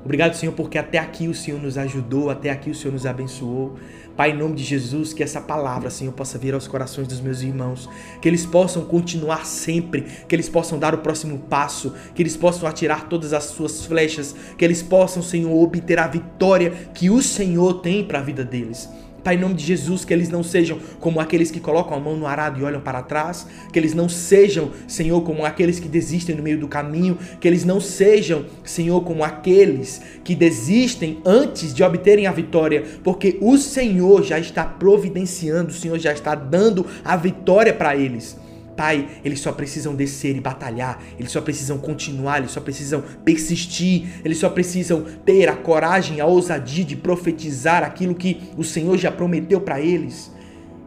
Obrigado, 0.04 0.35
Senhor, 0.35 0.52
porque 0.52 0.78
até 0.78 0.98
aqui 0.98 1.28
o 1.28 1.35
Senhor 1.35 1.61
nos 1.61 1.76
ajudou, 1.76 2.30
até 2.30 2.50
aqui 2.50 2.70
o 2.70 2.74
Senhor 2.74 2.92
nos 2.92 3.06
abençoou. 3.06 3.76
Pai, 4.16 4.30
em 4.30 4.37
nome 4.37 4.54
de 4.54 4.64
Jesus, 4.64 5.12
que 5.12 5.22
essa 5.22 5.40
palavra, 5.40 5.90
Senhor, 5.90 6.12
possa 6.12 6.38
vir 6.38 6.54
aos 6.54 6.66
corações 6.66 7.06
dos 7.06 7.20
meus 7.20 7.42
irmãos, 7.42 7.87
que 8.22 8.26
eles 8.26 8.46
possam 8.46 8.85
continuar 8.85 9.44
sempre, 9.44 10.06
que 10.26 10.35
eles 10.35 10.48
possam 10.48 10.78
dar 10.78 10.94
o 10.94 10.98
próximo 10.98 11.38
passo, 11.38 11.92
que 12.14 12.22
eles 12.22 12.35
possam 12.35 12.66
atirar 12.66 13.09
todas 13.09 13.35
as 13.35 13.44
suas 13.44 13.85
flechas, 13.85 14.35
que 14.56 14.64
eles 14.64 14.82
possam, 14.82 15.22
Senhor, 15.22 15.52
obter 15.52 15.98
a 15.98 16.06
vitória 16.06 16.70
que 16.94 17.11
o 17.11 17.20
Senhor 17.20 17.80
tem 17.80 18.04
para 18.04 18.20
a 18.20 18.22
vida 18.22 18.42
deles. 18.42 18.88
Pai, 19.26 19.34
em 19.34 19.40
nome 19.40 19.54
de 19.54 19.64
Jesus, 19.64 20.04
que 20.04 20.14
eles 20.14 20.28
não 20.28 20.44
sejam 20.44 20.78
como 21.00 21.18
aqueles 21.18 21.50
que 21.50 21.58
colocam 21.58 21.96
a 21.96 21.98
mão 21.98 22.16
no 22.16 22.28
arado 22.28 22.60
e 22.60 22.62
olham 22.62 22.80
para 22.80 23.02
trás, 23.02 23.44
que 23.72 23.76
eles 23.76 23.92
não 23.92 24.08
sejam, 24.08 24.70
Senhor, 24.86 25.20
como 25.22 25.44
aqueles 25.44 25.80
que 25.80 25.88
desistem 25.88 26.36
no 26.36 26.44
meio 26.44 26.60
do 26.60 26.68
caminho, 26.68 27.18
que 27.40 27.48
eles 27.48 27.64
não 27.64 27.80
sejam, 27.80 28.44
Senhor, 28.62 29.02
como 29.02 29.24
aqueles 29.24 30.00
que 30.22 30.32
desistem 30.32 31.20
antes 31.26 31.74
de 31.74 31.82
obterem 31.82 32.28
a 32.28 32.30
vitória, 32.30 32.84
porque 33.02 33.36
o 33.40 33.58
Senhor 33.58 34.22
já 34.22 34.38
está 34.38 34.64
providenciando, 34.64 35.70
o 35.70 35.74
Senhor 35.74 35.98
já 35.98 36.12
está 36.12 36.36
dando 36.36 36.86
a 37.04 37.16
vitória 37.16 37.74
para 37.74 37.96
eles. 37.96 38.36
Pai, 38.76 39.08
eles 39.24 39.40
só 39.40 39.52
precisam 39.52 39.94
descer 39.94 40.36
e 40.36 40.40
batalhar, 40.40 41.02
eles 41.18 41.32
só 41.32 41.40
precisam 41.40 41.78
continuar, 41.78 42.38
eles 42.38 42.50
só 42.50 42.60
precisam 42.60 43.02
persistir, 43.24 44.20
eles 44.22 44.36
só 44.38 44.50
precisam 44.50 45.02
ter 45.24 45.48
a 45.48 45.56
coragem, 45.56 46.20
a 46.20 46.26
ousadia 46.26 46.84
de 46.84 46.94
profetizar 46.94 47.82
aquilo 47.82 48.14
que 48.14 48.42
o 48.56 48.62
Senhor 48.62 48.98
já 48.98 49.10
prometeu 49.10 49.60
para 49.60 49.80
eles. 49.80 50.30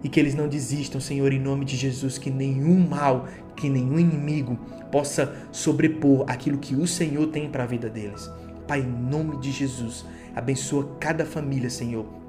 E 0.02 0.08
que 0.08 0.20
eles 0.20 0.34
não 0.34 0.48
desistam, 0.48 1.02
Senhor, 1.02 1.34
em 1.34 1.40
nome 1.40 1.66
de 1.66 1.76
Jesus, 1.76 2.18
que 2.18 2.30
nenhum 2.30 2.88
mal, 2.88 3.28
que 3.56 3.68
nenhum 3.68 4.00
inimigo 4.00 4.58
possa 4.90 5.36
sobrepor 5.52 6.24
aquilo 6.28 6.58
que 6.58 6.74
o 6.74 6.88
Senhor 6.88 7.28
tem 7.28 7.50
para 7.50 7.64
a 7.64 7.68
vida 7.68 7.90
deles. 7.90 8.30
Pai, 8.66 8.80
em 8.80 9.12
nome 9.12 9.38
de 9.42 9.52
Jesus, 9.52 10.06
abençoa 10.34 10.96
cada 11.02 11.26
família, 11.26 11.70
Senhor 11.70 12.29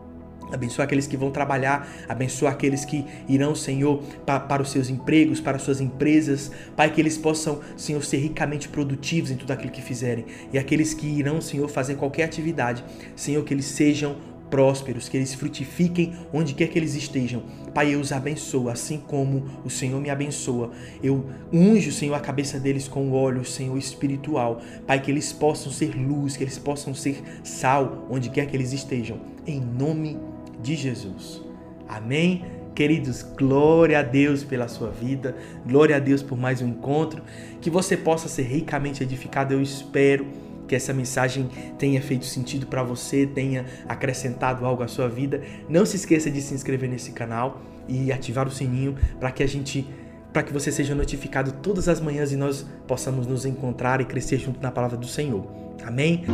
Abençoa 0.52 0.84
aqueles 0.84 1.06
que 1.06 1.16
vão 1.16 1.30
trabalhar, 1.30 1.88
abençoa 2.08 2.50
aqueles 2.50 2.84
que 2.84 3.04
irão, 3.28 3.54
Senhor, 3.54 4.02
para, 4.24 4.40
para 4.40 4.62
os 4.62 4.70
seus 4.70 4.88
empregos, 4.88 5.40
para 5.40 5.56
as 5.56 5.62
suas 5.62 5.80
empresas. 5.80 6.50
Pai, 6.76 6.92
que 6.92 7.00
eles 7.00 7.16
possam, 7.16 7.60
Senhor, 7.76 8.02
ser 8.04 8.18
ricamente 8.18 8.68
produtivos 8.68 9.30
em 9.30 9.36
tudo 9.36 9.52
aquilo 9.52 9.72
que 9.72 9.82
fizerem. 9.82 10.24
E 10.52 10.58
aqueles 10.58 10.94
que 10.94 11.06
irão, 11.06 11.40
Senhor, 11.40 11.68
fazer 11.68 11.96
qualquer 11.96 12.24
atividade, 12.24 12.84
Senhor, 13.16 13.42
que 13.44 13.54
eles 13.54 13.66
sejam 13.66 14.16
prósperos, 14.50 15.08
que 15.08 15.16
eles 15.16 15.32
frutifiquem 15.32 16.12
onde 16.32 16.52
quer 16.54 16.66
que 16.68 16.78
eles 16.78 16.94
estejam. 16.94 17.42
Pai, 17.72 17.94
eu 17.94 18.00
os 18.00 18.10
abençoo, 18.10 18.68
assim 18.68 18.98
como 18.98 19.44
o 19.64 19.70
Senhor 19.70 20.00
me 20.00 20.10
abençoa. 20.10 20.72
Eu 21.02 21.24
unjo, 21.52 21.92
Senhor, 21.92 22.14
a 22.14 22.20
cabeça 22.20 22.58
deles 22.58 22.88
com 22.88 23.12
óleo, 23.12 23.44
Senhor, 23.44 23.78
espiritual. 23.78 24.60
Pai, 24.86 25.00
que 25.00 25.10
eles 25.10 25.32
possam 25.32 25.70
ser 25.70 25.94
luz, 25.94 26.36
que 26.36 26.42
eles 26.42 26.58
possam 26.58 26.92
ser 26.92 27.22
sal, 27.44 28.06
onde 28.10 28.28
quer 28.28 28.46
que 28.46 28.56
eles 28.56 28.72
estejam. 28.72 29.20
Em 29.46 29.60
nome 29.60 30.14
de 30.14 30.29
de 30.62 30.74
Jesus. 30.74 31.42
Amém? 31.88 32.44
Queridos, 32.74 33.22
glória 33.22 33.98
a 33.98 34.02
Deus 34.02 34.44
pela 34.44 34.68
sua 34.68 34.90
vida, 34.90 35.36
glória 35.66 35.96
a 35.96 35.98
Deus 35.98 36.22
por 36.22 36.38
mais 36.38 36.62
um 36.62 36.68
encontro, 36.68 37.22
que 37.60 37.68
você 37.68 37.96
possa 37.96 38.28
ser 38.28 38.44
ricamente 38.44 39.02
edificado, 39.02 39.52
eu 39.52 39.60
espero 39.60 40.26
que 40.70 40.76
essa 40.76 40.94
mensagem 40.94 41.50
tenha 41.76 42.00
feito 42.00 42.24
sentido 42.24 42.64
para 42.64 42.82
você, 42.82 43.26
tenha 43.26 43.66
acrescentado 43.88 44.64
algo 44.64 44.84
à 44.84 44.88
sua 44.88 45.08
vida. 45.08 45.42
Não 45.68 45.84
se 45.84 45.96
esqueça 45.96 46.30
de 46.30 46.40
se 46.40 46.54
inscrever 46.54 46.88
nesse 46.88 47.10
canal 47.10 47.60
e 47.88 48.12
ativar 48.12 48.46
o 48.46 48.52
sininho 48.52 48.94
para 49.18 49.32
que 49.32 49.42
a 49.42 49.48
gente 49.48 49.84
para 50.32 50.44
que 50.44 50.52
você 50.52 50.70
seja 50.70 50.94
notificado 50.94 51.50
todas 51.60 51.88
as 51.88 52.00
manhãs 52.00 52.30
e 52.30 52.36
nós 52.36 52.64
possamos 52.86 53.26
nos 53.26 53.44
encontrar 53.44 54.00
e 54.00 54.04
crescer 54.04 54.38
junto 54.38 54.62
na 54.62 54.70
palavra 54.70 54.96
do 54.96 55.08
Senhor. 55.08 55.44
Amém? 55.84 56.24